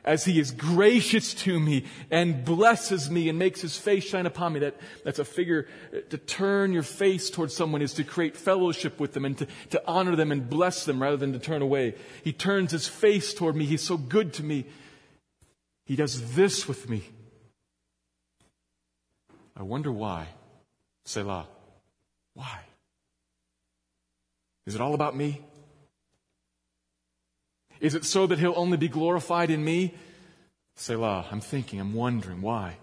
as 0.03 0.25
he 0.25 0.39
is 0.39 0.51
gracious 0.51 1.33
to 1.33 1.59
me 1.59 1.85
and 2.11 2.43
blesses 2.43 3.09
me 3.09 3.29
and 3.29 3.39
makes 3.39 3.61
his 3.61 3.77
face 3.77 4.03
shine 4.03 4.25
upon 4.25 4.53
me. 4.53 4.59
That, 4.59 4.75
that's 5.03 5.19
a 5.19 5.25
figure 5.25 5.67
to 6.09 6.17
turn 6.17 6.73
your 6.73 6.83
face 6.83 7.29
towards 7.29 7.55
someone 7.55 7.81
is 7.81 7.93
to 7.93 8.03
create 8.03 8.35
fellowship 8.35 8.99
with 8.99 9.13
them 9.13 9.25
and 9.25 9.37
to, 9.37 9.47
to 9.71 9.81
honor 9.87 10.15
them 10.15 10.31
and 10.31 10.49
bless 10.49 10.85
them 10.85 11.01
rather 11.01 11.17
than 11.17 11.33
to 11.33 11.39
turn 11.39 11.61
away. 11.61 11.95
He 12.23 12.33
turns 12.33 12.71
his 12.71 12.87
face 12.87 13.33
toward 13.33 13.55
me. 13.55 13.65
He's 13.65 13.83
so 13.83 13.97
good 13.97 14.33
to 14.33 14.43
me. 14.43 14.65
He 15.85 15.95
does 15.95 16.35
this 16.35 16.67
with 16.67 16.89
me. 16.89 17.03
I 19.55 19.63
wonder 19.63 19.91
why. 19.91 20.27
Selah. 21.05 21.47
Why? 22.33 22.59
Is 24.65 24.75
it 24.75 24.81
all 24.81 24.93
about 24.93 25.15
me? 25.15 25.41
Is 27.79 27.95
it 27.95 28.05
so 28.05 28.27
that 28.27 28.39
he'll 28.39 28.53
only 28.55 28.77
be 28.77 28.87
glorified 28.87 29.49
in 29.49 29.63
me? 29.63 29.93
Selah. 30.75 31.27
I'm 31.31 31.41
thinking, 31.41 31.79
I'm 31.79 31.93
wondering 31.93 32.41
why. 32.41 32.77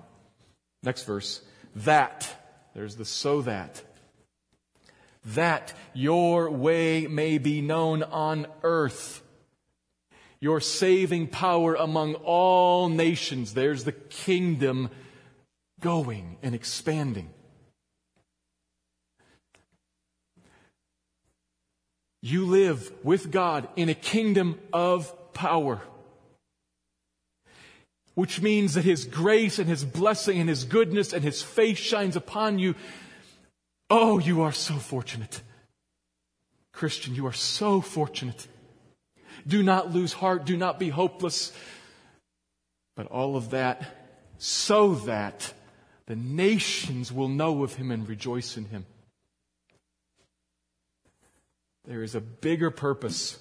Next 0.83 1.05
verse. 1.05 1.43
That. 1.77 2.29
There's 2.75 2.97
the 2.97 3.05
so 3.05 3.43
that. 3.43 3.83
That 5.25 5.73
your 5.93 6.51
way 6.51 7.07
may 7.07 7.39
be 7.39 7.61
known 7.61 8.03
on 8.03 8.47
earth. 8.63 9.23
Your 10.41 10.61
saving 10.61 11.27
power 11.29 11.75
among 11.75 12.15
all 12.15 12.89
nations. 12.89 13.53
There's 13.53 13.85
the 13.85 13.93
kingdom 13.93 14.91
going 15.81 16.39
and 16.43 16.55
expanding. 16.55 17.31
You 22.23 22.47
live 22.47 22.93
with 23.03 23.31
God 23.31 23.69
in 23.77 23.89
a 23.89 23.95
kingdom 23.95 24.59
of 24.73 25.33
power. 25.33 25.81
Which 28.15 28.43
means 28.43 28.75
that 28.75 28.85
His 28.85 29.05
grace 29.05 29.59
and 29.59 29.69
His 29.69 29.85
blessing 29.85 30.39
and 30.39 30.49
His 30.49 30.65
goodness 30.65 31.13
and 31.13 31.25
His 31.25 31.41
face 31.41 31.79
shines 31.79 32.17
upon 32.17 32.59
you. 32.59 32.75
Oh, 33.89 34.19
you 34.19 34.43
are 34.43 34.53
so 34.53 34.75
fortunate. 34.75 35.41
Christian, 36.73 37.15
you 37.15 37.27
are 37.27 37.33
so 37.33 37.81
fortunate. 37.81 38.47
Do 39.47 39.63
not 39.63 39.93
lose 39.93 40.13
heart. 40.13 40.45
Do 40.45 40.57
not 40.57 40.79
be 40.79 40.91
hopeless. 40.91 41.53
But 42.97 43.07
all 43.07 43.37
of 43.37 43.51
that 43.51 43.97
so 44.39 44.95
that 44.95 45.53
the 46.07 46.17
nations 46.17 47.13
will 47.13 47.29
know 47.29 47.63
of 47.63 47.75
Him 47.75 47.91
and 47.91 48.09
rejoice 48.09 48.57
in 48.57 48.67
Him. 48.67 48.87
There 51.91 52.05
is 52.05 52.15
a 52.15 52.21
bigger 52.21 52.71
purpose. 52.71 53.37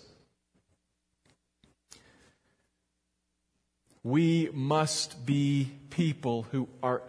We 4.01 4.49
must 4.51 5.23
be 5.23 5.71
people 5.91 6.47
who 6.49 6.67
are 6.81 7.03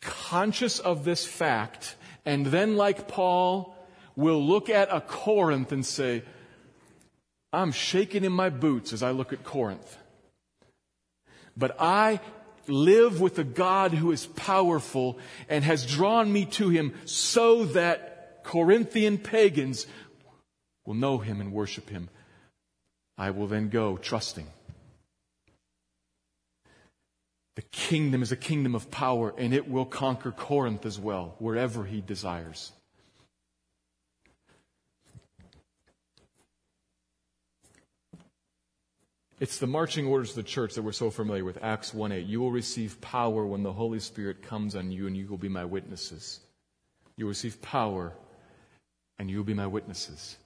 conscious 0.00 0.80
of 0.80 1.04
this 1.04 1.24
fact 1.24 1.94
and 2.26 2.46
then, 2.46 2.76
like 2.76 3.06
Paul, 3.06 3.76
will 4.16 4.44
look 4.44 4.68
at 4.68 4.92
a 4.92 5.00
Corinth 5.00 5.70
and 5.70 5.86
say, 5.86 6.24
I'm 7.52 7.70
shaking 7.70 8.24
in 8.24 8.32
my 8.32 8.50
boots 8.50 8.92
as 8.92 9.04
I 9.04 9.12
look 9.12 9.32
at 9.32 9.44
Corinth. 9.44 9.96
But 11.56 11.76
I 11.78 12.18
live 12.66 13.20
with 13.20 13.38
a 13.38 13.44
God 13.44 13.92
who 13.92 14.10
is 14.10 14.26
powerful 14.26 15.20
and 15.48 15.62
has 15.62 15.86
drawn 15.86 16.32
me 16.32 16.44
to 16.46 16.70
him 16.70 16.92
so 17.04 17.66
that 17.66 18.42
Corinthian 18.42 19.18
pagans 19.18 19.86
will 20.84 20.94
know 20.94 21.18
him 21.18 21.40
and 21.40 21.52
worship 21.52 21.90
him. 21.90 22.08
I 23.18 23.30
will 23.30 23.46
then 23.46 23.68
go 23.68 23.96
trusting. 23.96 24.46
The 27.54 27.62
kingdom 27.62 28.22
is 28.22 28.32
a 28.32 28.36
kingdom 28.36 28.74
of 28.74 28.90
power, 28.90 29.34
and 29.36 29.52
it 29.52 29.68
will 29.68 29.84
conquer 29.84 30.32
Corinth 30.32 30.86
as 30.86 30.98
well, 30.98 31.34
wherever 31.38 31.84
he 31.84 32.00
desires. 32.00 32.72
It's 39.38 39.58
the 39.58 39.66
marching 39.66 40.06
orders 40.06 40.30
of 40.30 40.36
the 40.36 40.44
church 40.44 40.76
that 40.76 40.82
we're 40.82 40.92
so 40.92 41.10
familiar 41.10 41.44
with. 41.44 41.58
Acts 41.62 41.92
1 41.92 42.12
8. 42.12 42.24
You 42.24 42.40
will 42.40 42.52
receive 42.52 43.00
power 43.00 43.44
when 43.44 43.64
the 43.64 43.72
Holy 43.72 43.98
Spirit 43.98 44.40
comes 44.40 44.76
on 44.76 44.92
you, 44.92 45.06
and 45.06 45.16
you 45.16 45.26
will 45.26 45.36
be 45.36 45.48
my 45.48 45.64
witnesses. 45.64 46.40
You 47.16 47.24
will 47.24 47.30
receive 47.30 47.60
power, 47.60 48.14
and 49.18 49.28
you 49.28 49.36
will 49.36 49.44
be 49.44 49.52
my 49.52 49.66
witnesses. 49.66 50.36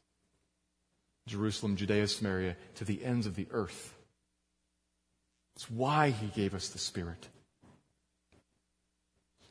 Jerusalem, 1.26 1.76
Judea, 1.76 2.06
Samaria, 2.06 2.56
to 2.76 2.84
the 2.84 3.04
ends 3.04 3.26
of 3.26 3.34
the 3.34 3.48
earth. 3.50 3.94
It's 5.56 5.70
why 5.70 6.10
He 6.10 6.26
gave 6.28 6.54
us 6.54 6.68
the 6.68 6.78
Spirit. 6.78 7.28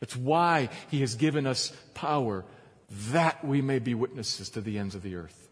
It's 0.01 0.15
why 0.15 0.69
He 0.89 1.01
has 1.01 1.15
given 1.15 1.45
us 1.47 1.73
power 1.93 2.45
that 3.11 3.43
we 3.43 3.61
may 3.61 3.80
be 3.80 3.93
witnesses 3.93 4.49
to 4.51 4.61
the 4.61 4.78
ends 4.78 4.95
of 4.95 5.01
the 5.01 5.15
earth. 5.15 5.49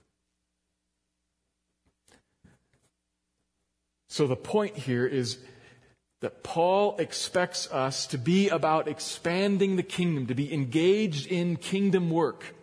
So 4.10 4.28
the 4.28 4.36
point 4.36 4.78
here 4.78 5.08
is 5.08 5.40
that 6.22 6.44
Paul 6.44 6.96
expects 7.00 7.70
us 7.72 8.06
to 8.08 8.18
be 8.18 8.48
about 8.48 8.88
expanding 8.88 9.76
the 9.76 9.84
kingdom, 9.84 10.28
to 10.28 10.36
be 10.36 10.54
engaged 10.54 11.28
in 11.28 11.58
kingdom 11.58 12.12
work 12.12 12.54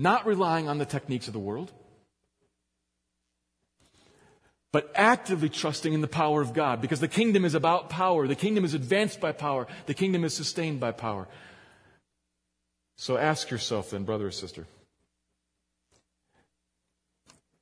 not 0.00 0.24
relying 0.24 0.66
on 0.66 0.78
the 0.78 0.86
techniques 0.86 1.26
of 1.26 1.34
the 1.34 1.38
world, 1.38 1.70
but 4.72 4.90
actively 4.94 5.50
trusting 5.50 5.92
in 5.92 6.00
the 6.00 6.08
power 6.08 6.40
of 6.40 6.54
God 6.54 6.80
because 6.80 7.00
the 7.00 7.08
kingdom 7.08 7.44
is 7.44 7.54
about 7.54 7.90
power. 7.90 8.26
The 8.26 8.34
kingdom 8.34 8.64
is 8.64 8.72
advanced 8.72 9.20
by 9.20 9.32
power. 9.32 9.66
The 9.84 9.94
kingdom 9.94 10.24
is 10.24 10.32
sustained 10.32 10.80
by 10.80 10.92
power. 10.92 11.28
So 12.96 13.18
ask 13.18 13.50
yourself 13.50 13.90
then, 13.90 14.04
brother 14.04 14.28
or 14.28 14.30
sister, 14.30 14.66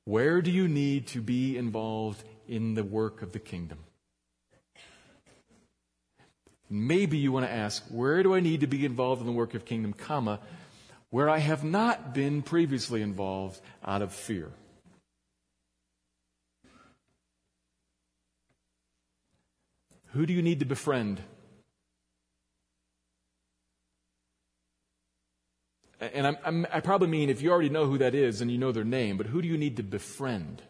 where 0.05 0.41
do 0.41 0.49
you 0.49 0.69
need 0.69 1.07
to 1.07 1.21
be 1.21 1.57
involved 1.57 2.23
in 2.47 2.73
the 2.73 2.85
work 2.85 3.21
of 3.21 3.33
the 3.33 3.39
kingdom? 3.39 3.79
Maybe 6.69 7.17
you 7.17 7.33
want 7.33 7.47
to 7.47 7.51
ask, 7.51 7.83
where 7.89 8.23
do 8.23 8.33
I 8.33 8.39
need 8.39 8.61
to 8.61 8.67
be 8.67 8.85
involved 8.85 9.19
in 9.19 9.27
the 9.27 9.33
work 9.33 9.55
of 9.55 9.65
kingdom, 9.65 9.91
comma, 9.91 10.39
where 11.09 11.29
I 11.29 11.39
have 11.39 11.63
not 11.63 12.13
been 12.13 12.41
previously 12.41 13.01
involved 13.01 13.59
out 13.83 14.01
of 14.01 14.13
fear. 14.13 14.51
Who 20.13 20.25
do 20.25 20.33
you 20.33 20.41
need 20.41 20.59
to 20.59 20.65
befriend? 20.65 21.21
And 25.99 26.25
I'm, 26.25 26.37
I'm, 26.45 26.67
i 26.71 26.79
probably 26.79 27.09
mean 27.09 27.29
if 27.29 27.41
you 27.41 27.51
already 27.51 27.69
know 27.69 27.85
who 27.85 27.97
that 27.97 28.15
is 28.15 28.41
and 28.41 28.49
you 28.49 28.57
know 28.57 28.71
their 28.71 28.85
name, 28.85 29.17
but 29.17 29.27
who 29.27 29.41
do 29.41 29.47
you 29.47 29.57
need 29.57 29.77
to 29.77 29.83
befriend? 29.83 30.61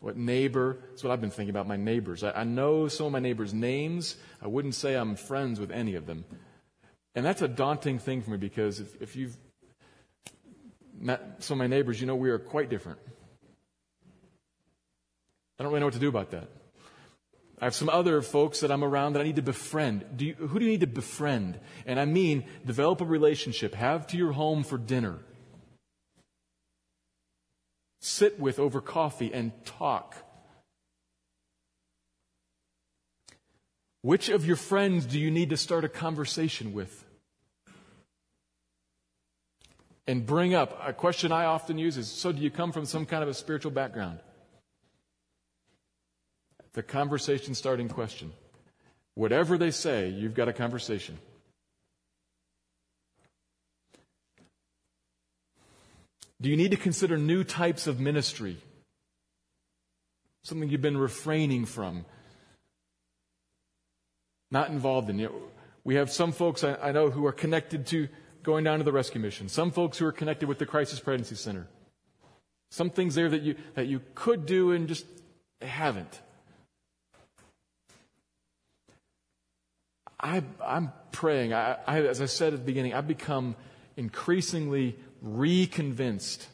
What 0.00 0.16
neighbor? 0.16 0.78
That's 0.88 1.04
what 1.04 1.12
I've 1.12 1.20
been 1.20 1.30
thinking 1.30 1.50
about 1.50 1.68
my 1.68 1.76
neighbors. 1.76 2.24
I, 2.24 2.32
I 2.32 2.44
know 2.44 2.88
some 2.88 3.06
of 3.06 3.12
my 3.12 3.20
neighbors' 3.20 3.54
names. 3.54 4.16
I 4.42 4.48
wouldn't 4.48 4.74
say 4.74 4.94
I'm 4.94 5.14
friends 5.14 5.60
with 5.60 5.70
any 5.70 5.94
of 5.94 6.06
them. 6.06 6.24
And 7.14 7.24
that's 7.26 7.42
a 7.42 7.48
daunting 7.48 7.98
thing 7.98 8.22
for 8.22 8.30
me 8.30 8.36
because 8.36 8.80
if, 8.80 9.02
if 9.02 9.16
you've 9.16 9.36
met 10.98 11.36
some 11.42 11.56
of 11.56 11.58
my 11.58 11.66
neighbors, 11.66 12.00
you 12.00 12.06
know 12.06 12.14
we 12.14 12.30
are 12.30 12.38
quite 12.38 12.70
different. 12.70 12.98
I 15.58 15.62
don't 15.62 15.72
really 15.72 15.80
know 15.80 15.86
what 15.86 15.94
to 15.94 16.00
do 16.00 16.08
about 16.08 16.30
that. 16.30 16.48
I 17.60 17.64
have 17.66 17.74
some 17.74 17.90
other 17.90 18.22
folks 18.22 18.60
that 18.60 18.70
I'm 18.70 18.82
around 18.82 19.12
that 19.12 19.20
I 19.20 19.24
need 19.24 19.36
to 19.36 19.42
befriend. 19.42 20.16
Do 20.16 20.24
you, 20.24 20.34
who 20.34 20.58
do 20.58 20.64
you 20.64 20.70
need 20.70 20.80
to 20.80 20.86
befriend? 20.86 21.60
And 21.84 22.00
I 22.00 22.06
mean, 22.06 22.44
develop 22.64 23.02
a 23.02 23.04
relationship, 23.04 23.74
have 23.74 24.06
to 24.08 24.16
your 24.16 24.32
home 24.32 24.62
for 24.62 24.78
dinner, 24.78 25.18
sit 28.00 28.40
with 28.40 28.58
over 28.58 28.80
coffee 28.80 29.30
and 29.34 29.52
talk. 29.66 30.16
Which 34.02 34.28
of 34.28 34.46
your 34.46 34.56
friends 34.56 35.06
do 35.06 35.18
you 35.18 35.30
need 35.30 35.50
to 35.50 35.56
start 35.56 35.84
a 35.84 35.88
conversation 35.88 36.72
with? 36.72 37.04
And 40.06 40.26
bring 40.26 40.54
up 40.54 40.80
a 40.84 40.92
question 40.92 41.30
I 41.30 41.44
often 41.44 41.78
use 41.78 41.96
is 41.96 42.08
so, 42.08 42.32
do 42.32 42.40
you 42.40 42.50
come 42.50 42.72
from 42.72 42.86
some 42.86 43.06
kind 43.06 43.22
of 43.22 43.28
a 43.28 43.34
spiritual 43.34 43.70
background? 43.70 44.20
the 46.72 46.82
conversation 46.82 47.54
starting 47.54 47.88
question. 47.88 48.32
Whatever 49.14 49.58
they 49.58 49.70
say, 49.70 50.08
you've 50.08 50.34
got 50.34 50.48
a 50.48 50.52
conversation. 50.52 51.18
Do 56.40 56.48
you 56.48 56.56
need 56.56 56.70
to 56.70 56.76
consider 56.76 57.18
new 57.18 57.44
types 57.44 57.86
of 57.86 58.00
ministry? 58.00 58.56
Something 60.42 60.70
you've 60.70 60.80
been 60.80 60.96
refraining 60.96 61.66
from, 61.66 62.06
not 64.50 64.70
involved 64.70 65.10
in. 65.10 65.18
Know, 65.18 65.32
we 65.84 65.94
have 65.96 66.10
some 66.10 66.32
folks 66.32 66.64
I, 66.64 66.74
I 66.76 66.92
know 66.92 67.10
who 67.10 67.26
are 67.26 67.32
connected 67.32 67.86
to 67.88 68.08
going 68.42 68.64
down 68.64 68.78
to 68.78 68.84
the 68.84 68.92
rescue 68.92 69.20
mission, 69.20 69.48
some 69.48 69.70
folks 69.70 69.98
who 69.98 70.06
are 70.06 70.12
connected 70.12 70.48
with 70.48 70.58
the 70.58 70.66
Crisis 70.66 71.00
Pregnancy 71.00 71.34
Center. 71.34 71.66
Some 72.70 72.90
things 72.90 73.14
there 73.14 73.28
that 73.28 73.42
you, 73.42 73.56
that 73.74 73.86
you 73.86 74.00
could 74.14 74.46
do 74.46 74.72
and 74.72 74.86
just 74.86 75.04
haven't. 75.60 76.20
I, 80.20 80.42
am 80.62 80.92
praying. 81.12 81.52
I, 81.52 81.78
I, 81.86 82.02
as 82.02 82.20
I 82.20 82.26
said 82.26 82.52
at 82.52 82.60
the 82.60 82.64
beginning, 82.64 82.94
I've 82.94 83.08
become 83.08 83.56
increasingly 83.96 84.96
reconvinced 85.22 86.46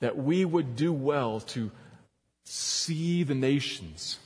that 0.00 0.16
we 0.16 0.44
would 0.44 0.76
do 0.76 0.92
well 0.92 1.40
to 1.40 1.70
see 2.44 3.22
the 3.22 3.34
nations 3.34 4.18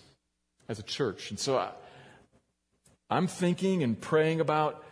as 0.68 0.78
a 0.78 0.82
church. 0.82 1.30
And 1.30 1.38
so 1.38 1.56
uh, 1.56 1.70
I, 3.10 3.16
am 3.16 3.26
thinking 3.26 3.82
and 3.82 4.00
praying 4.00 4.40
about 4.40 4.84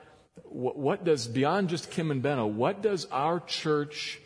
what, 0.44 0.78
what, 0.78 1.04
does, 1.04 1.26
beyond 1.26 1.68
just 1.68 1.90
Kim 1.90 2.10
and 2.10 2.22
Benno, 2.22 2.46
what 2.46 2.82
does 2.82 3.06
our 3.12 3.40
church 3.40 4.20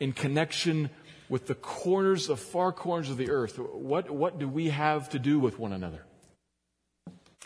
in 0.00 0.12
connection 0.12 0.90
with 1.28 1.46
the 1.46 1.54
corners, 1.54 2.26
the 2.26 2.36
far 2.36 2.72
corners 2.72 3.10
of 3.10 3.16
the 3.16 3.30
earth, 3.30 3.58
what, 3.58 4.10
what 4.10 4.38
do 4.38 4.48
we 4.48 4.70
have 4.70 5.10
to 5.10 5.18
do 5.18 5.38
with 5.38 5.58
one 5.58 5.72
another? 5.72 6.04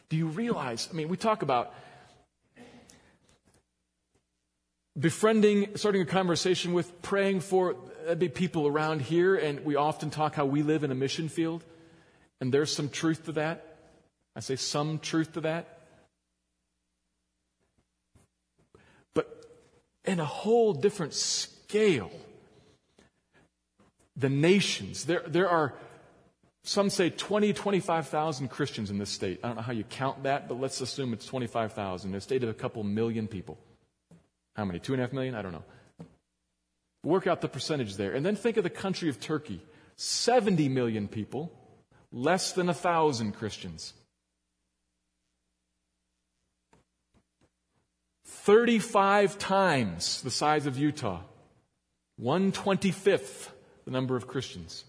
Do 0.08 0.16
you 0.16 0.26
realize? 0.26 0.88
I 0.92 0.94
mean, 0.94 1.08
we 1.08 1.16
talk 1.16 1.42
about 1.42 1.74
befriending, 4.98 5.76
starting 5.76 6.02
a 6.02 6.06
conversation 6.06 6.74
with, 6.74 7.02
praying 7.02 7.40
for, 7.40 7.72
uh, 7.72 7.74
that'd 8.02 8.18
be 8.18 8.28
people 8.28 8.66
around 8.66 9.00
here, 9.00 9.34
and 9.34 9.64
we 9.64 9.74
often 9.74 10.10
talk 10.10 10.34
how 10.34 10.44
we 10.44 10.62
live 10.62 10.84
in 10.84 10.90
a 10.90 10.94
mission 10.94 11.28
field, 11.28 11.64
and 12.42 12.52
there's 12.52 12.74
some 12.74 12.88
truth 12.88 13.26
to 13.26 13.32
that. 13.32 13.64
I 14.34 14.40
say 14.40 14.56
some 14.56 14.98
truth 14.98 15.34
to 15.34 15.42
that. 15.42 15.78
But 19.14 19.46
in 20.04 20.18
a 20.18 20.24
whole 20.24 20.72
different 20.72 21.14
scale, 21.14 22.10
the 24.16 24.28
nations, 24.28 25.04
there, 25.04 25.22
there 25.24 25.48
are 25.48 25.74
some 26.64 26.90
say 26.90 27.10
20, 27.10 27.52
25,000 27.52 28.48
Christians 28.48 28.90
in 28.90 28.98
this 28.98 29.10
state. 29.10 29.38
I 29.44 29.46
don't 29.46 29.58
know 29.58 29.62
how 29.62 29.72
you 29.72 29.84
count 29.84 30.24
that, 30.24 30.48
but 30.48 30.60
let's 30.60 30.80
assume 30.80 31.12
it's 31.12 31.26
25,000. 31.26 32.12
A 32.12 32.20
state 32.20 32.42
of 32.42 32.48
a 32.48 32.54
couple 32.54 32.82
million 32.82 33.28
people. 33.28 33.56
How 34.56 34.64
many? 34.64 34.80
Two 34.80 34.94
and 34.94 35.00
a 35.00 35.04
half 35.04 35.12
million? 35.12 35.36
I 35.36 35.42
don't 35.42 35.52
know. 35.52 35.64
Work 37.04 37.28
out 37.28 37.40
the 37.40 37.48
percentage 37.48 37.94
there. 37.94 38.14
And 38.14 38.26
then 38.26 38.34
think 38.34 38.56
of 38.56 38.64
the 38.64 38.70
country 38.70 39.08
of 39.08 39.20
Turkey 39.20 39.62
70 39.94 40.68
million 40.70 41.06
people, 41.06 41.52
less 42.12 42.52
than 42.52 42.68
a 42.68 42.74
thousand 42.74 43.32
Christians. 43.32 43.94
35 48.26 49.38
times 49.38 50.22
the 50.22 50.30
size 50.30 50.66
of 50.66 50.76
Utah, 50.76 51.20
125th 52.20 53.48
the 53.84 53.90
number 53.90 54.16
of 54.16 54.26
Christians. 54.26 54.84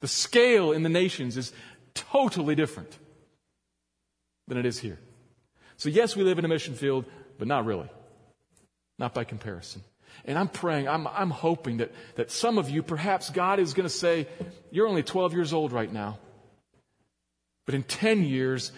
The 0.00 0.08
scale 0.08 0.72
in 0.72 0.82
the 0.82 0.88
nations 0.88 1.36
is 1.36 1.52
totally 1.94 2.54
different 2.54 2.98
than 4.48 4.58
it 4.58 4.66
is 4.66 4.78
here. 4.78 4.98
So, 5.76 5.88
yes, 5.88 6.16
we 6.16 6.22
live 6.22 6.38
in 6.38 6.44
a 6.44 6.48
mission 6.48 6.74
field, 6.74 7.04
but 7.38 7.48
not 7.48 7.64
really. 7.64 7.88
Not 8.98 9.14
by 9.14 9.24
comparison. 9.24 9.82
And 10.24 10.38
I'm 10.38 10.48
praying, 10.48 10.88
I'm, 10.88 11.06
I'm 11.08 11.30
hoping 11.30 11.78
that, 11.78 11.92
that 12.16 12.30
some 12.30 12.58
of 12.58 12.68
you, 12.68 12.82
perhaps 12.82 13.30
God 13.30 13.58
is 13.58 13.74
going 13.74 13.88
to 13.88 13.94
say, 13.94 14.28
You're 14.70 14.86
only 14.86 15.02
12 15.02 15.32
years 15.32 15.52
old 15.52 15.72
right 15.72 15.92
now. 15.92 16.18
But 17.66 17.74
in 17.74 17.82
10 17.82 18.24
years, 18.24 18.72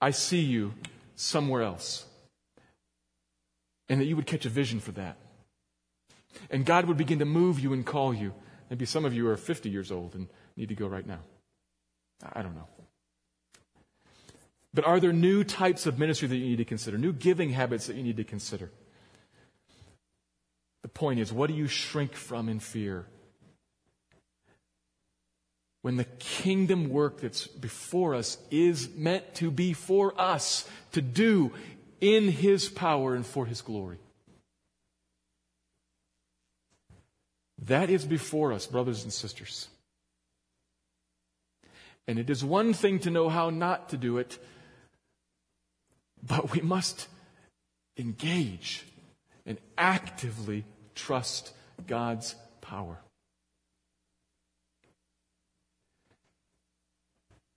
I 0.00 0.10
see 0.10 0.40
you 0.40 0.74
somewhere 1.16 1.62
else. 1.62 2.04
And 3.88 4.00
that 4.00 4.04
you 4.04 4.16
would 4.16 4.26
catch 4.26 4.46
a 4.46 4.48
vision 4.48 4.80
for 4.80 4.92
that. 4.92 5.16
And 6.48 6.64
God 6.64 6.86
would 6.86 6.96
begin 6.96 7.18
to 7.18 7.24
move 7.24 7.58
you 7.58 7.72
and 7.72 7.84
call 7.84 8.14
you. 8.14 8.32
Maybe 8.70 8.84
some 8.86 9.04
of 9.04 9.12
you 9.12 9.28
are 9.28 9.36
50 9.36 9.68
years 9.68 9.90
old 9.90 10.14
and 10.14 10.28
need 10.56 10.68
to 10.68 10.74
go 10.74 10.86
right 10.86 11.06
now? 11.06 11.18
I 12.32 12.42
don't 12.42 12.54
know. 12.54 12.68
But 14.72 14.84
are 14.84 15.00
there 15.00 15.12
new 15.12 15.42
types 15.42 15.86
of 15.86 15.98
ministry 15.98 16.28
that 16.28 16.36
you 16.36 16.44
need 16.44 16.58
to 16.58 16.64
consider? 16.64 16.96
New 16.96 17.12
giving 17.12 17.50
habits 17.50 17.86
that 17.88 17.96
you 17.96 18.02
need 18.02 18.18
to 18.18 18.24
consider? 18.24 18.70
Point 20.94 21.20
is, 21.20 21.32
what 21.32 21.48
do 21.48 21.54
you 21.54 21.66
shrink 21.66 22.14
from 22.14 22.48
in 22.48 22.60
fear? 22.60 23.06
When 25.82 25.96
the 25.96 26.04
kingdom 26.04 26.90
work 26.90 27.20
that's 27.20 27.46
before 27.46 28.14
us 28.14 28.36
is 28.50 28.90
meant 28.94 29.34
to 29.36 29.50
be 29.50 29.72
for 29.72 30.18
us 30.20 30.68
to 30.92 31.00
do 31.00 31.52
in 32.00 32.28
His 32.28 32.68
power 32.68 33.14
and 33.14 33.24
for 33.24 33.46
His 33.46 33.62
glory. 33.62 33.98
That 37.66 37.90
is 37.90 38.04
before 38.04 38.52
us, 38.52 38.66
brothers 38.66 39.04
and 39.04 39.12
sisters. 39.12 39.68
And 42.06 42.18
it 42.18 42.28
is 42.28 42.44
one 42.44 42.72
thing 42.72 42.98
to 43.00 43.10
know 43.10 43.28
how 43.28 43.50
not 43.50 43.90
to 43.90 43.96
do 43.96 44.18
it, 44.18 44.38
but 46.22 46.52
we 46.52 46.60
must 46.60 47.06
engage 47.96 48.84
and 49.46 49.58
actively 49.78 50.64
trust 51.00 51.52
God's 51.86 52.34
power. 52.60 52.98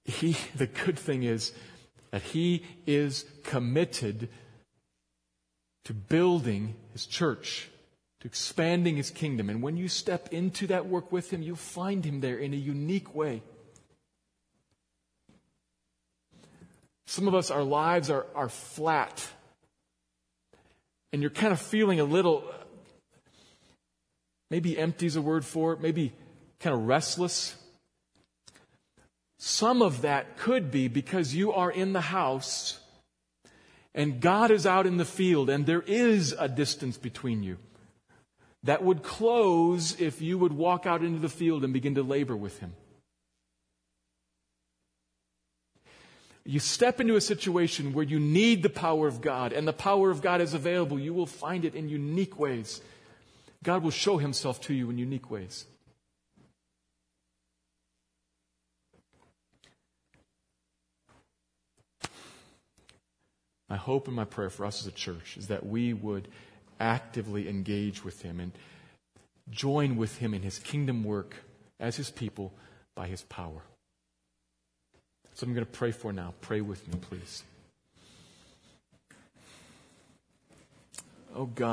He, 0.06 0.38
the 0.56 0.68
good 0.68 0.98
thing 0.98 1.24
is 1.24 1.54
that 2.12 2.22
He 2.22 2.64
is 2.86 3.26
committed 3.44 4.30
to 5.86 5.94
building 5.94 6.76
His 6.94 7.06
church, 7.06 7.70
to 8.22 8.28
expanding 8.28 8.98
His 8.98 9.12
kingdom. 9.12 9.50
And 9.50 9.62
when 9.62 9.78
you 9.78 9.88
step 9.88 10.30
into 10.32 10.68
that 10.68 10.88
work 10.88 11.12
with 11.12 11.32
Him, 11.32 11.42
you'll 11.42 11.56
find 11.56 12.06
Him 12.06 12.22
there 12.22 12.38
in 12.38 12.54
a 12.54 12.58
unique 12.58 13.14
way. 13.16 13.42
Some 17.06 17.28
of 17.28 17.36
us, 17.36 17.52
our 17.52 17.64
lives 17.64 18.10
are, 18.10 18.26
are 18.34 18.50
flat. 18.50 19.28
And 21.12 21.22
you're 21.22 21.32
kind 21.32 21.54
of 21.54 21.62
feeling 21.62 22.00
a 22.00 22.06
little, 22.06 22.44
maybe 24.54 24.78
empty 24.78 25.08
is 25.08 25.16
a 25.16 25.22
word 25.22 25.44
for 25.44 25.74
it, 25.74 25.82
maybe 25.82 26.14
kind 26.60 26.76
of 26.76 26.84
restless. 26.84 27.56
Some 29.40 29.82
of 29.82 30.04
that 30.04 30.38
could 30.38 30.70
be 30.70 30.88
because 30.88 31.34
you 31.34 31.52
are 31.54 31.72
in 31.72 31.92
the 31.92 32.02
house 32.02 32.80
and 33.96 34.22
God 34.22 34.52
is 34.52 34.68
out 34.68 34.86
in 34.86 34.98
the 34.98 35.06
field 35.06 35.50
and 35.50 35.66
there 35.66 35.82
is 35.82 36.36
a 36.38 36.48
distance 36.48 37.00
between 37.00 37.42
you 37.42 37.58
that 38.62 38.84
would 38.84 39.02
close 39.02 40.00
if 40.00 40.22
you 40.22 40.38
would 40.38 40.54
walk 40.54 40.86
out 40.86 41.04
into 41.04 41.18
the 41.18 41.30
field 41.30 41.64
and 41.64 41.74
begin 41.74 41.96
to 41.96 42.04
labor 42.04 42.36
with 42.36 42.60
Him. 42.60 42.74
you 46.46 46.60
step 46.60 47.00
into 47.00 47.16
a 47.16 47.22
situation 47.22 47.94
where 47.94 48.06
you 48.06 48.20
need 48.20 48.62
the 48.62 48.70
power 48.70 49.08
of 49.08 49.20
God 49.20 49.52
and 49.52 49.68
the 49.68 49.74
power 49.74 50.12
of 50.12 50.22
God 50.22 50.42
is 50.42 50.54
available, 50.54 51.00
you 51.00 51.14
will 51.14 51.26
find 51.26 51.64
it 51.64 51.74
in 51.74 51.88
unique 51.88 52.38
ways. 52.38 52.82
God 53.64 53.82
will 53.82 53.92
show 53.92 54.18
himself 54.18 54.60
to 54.62 54.74
you 54.74 54.90
in 54.90 54.98
unique 54.98 55.32
ways. 55.32 55.66
My 63.70 63.78
hope 63.78 64.08
and 64.08 64.16
my 64.16 64.26
prayer 64.26 64.52
for 64.52 64.66
us 64.66 64.82
as 64.82 64.88
a 64.88 64.92
church 64.92 65.38
is 65.38 65.48
that 65.48 65.66
we 65.66 65.94
would 65.94 66.28
actively 66.80 67.50
engage 67.50 68.04
with 68.04 68.22
him 68.22 68.40
and 68.40 68.52
join 69.50 69.96
with 69.96 70.18
him 70.18 70.34
in 70.34 70.44
his 70.44 70.60
kingdom 70.60 71.04
work 71.04 71.38
as 71.80 71.96
his 71.96 72.12
people 72.12 72.54
by 72.96 73.08
his 73.08 73.24
power. 73.24 73.64
So 75.34 75.48
I'm 75.48 75.54
going 75.54 75.66
to 75.66 75.72
pray 75.72 75.92
for 75.92 76.14
now. 76.14 76.34
Pray 76.42 76.62
with 76.62 76.88
me, 76.88 77.00
please. 77.02 77.44
Oh 81.36 81.46
God. 81.48 81.73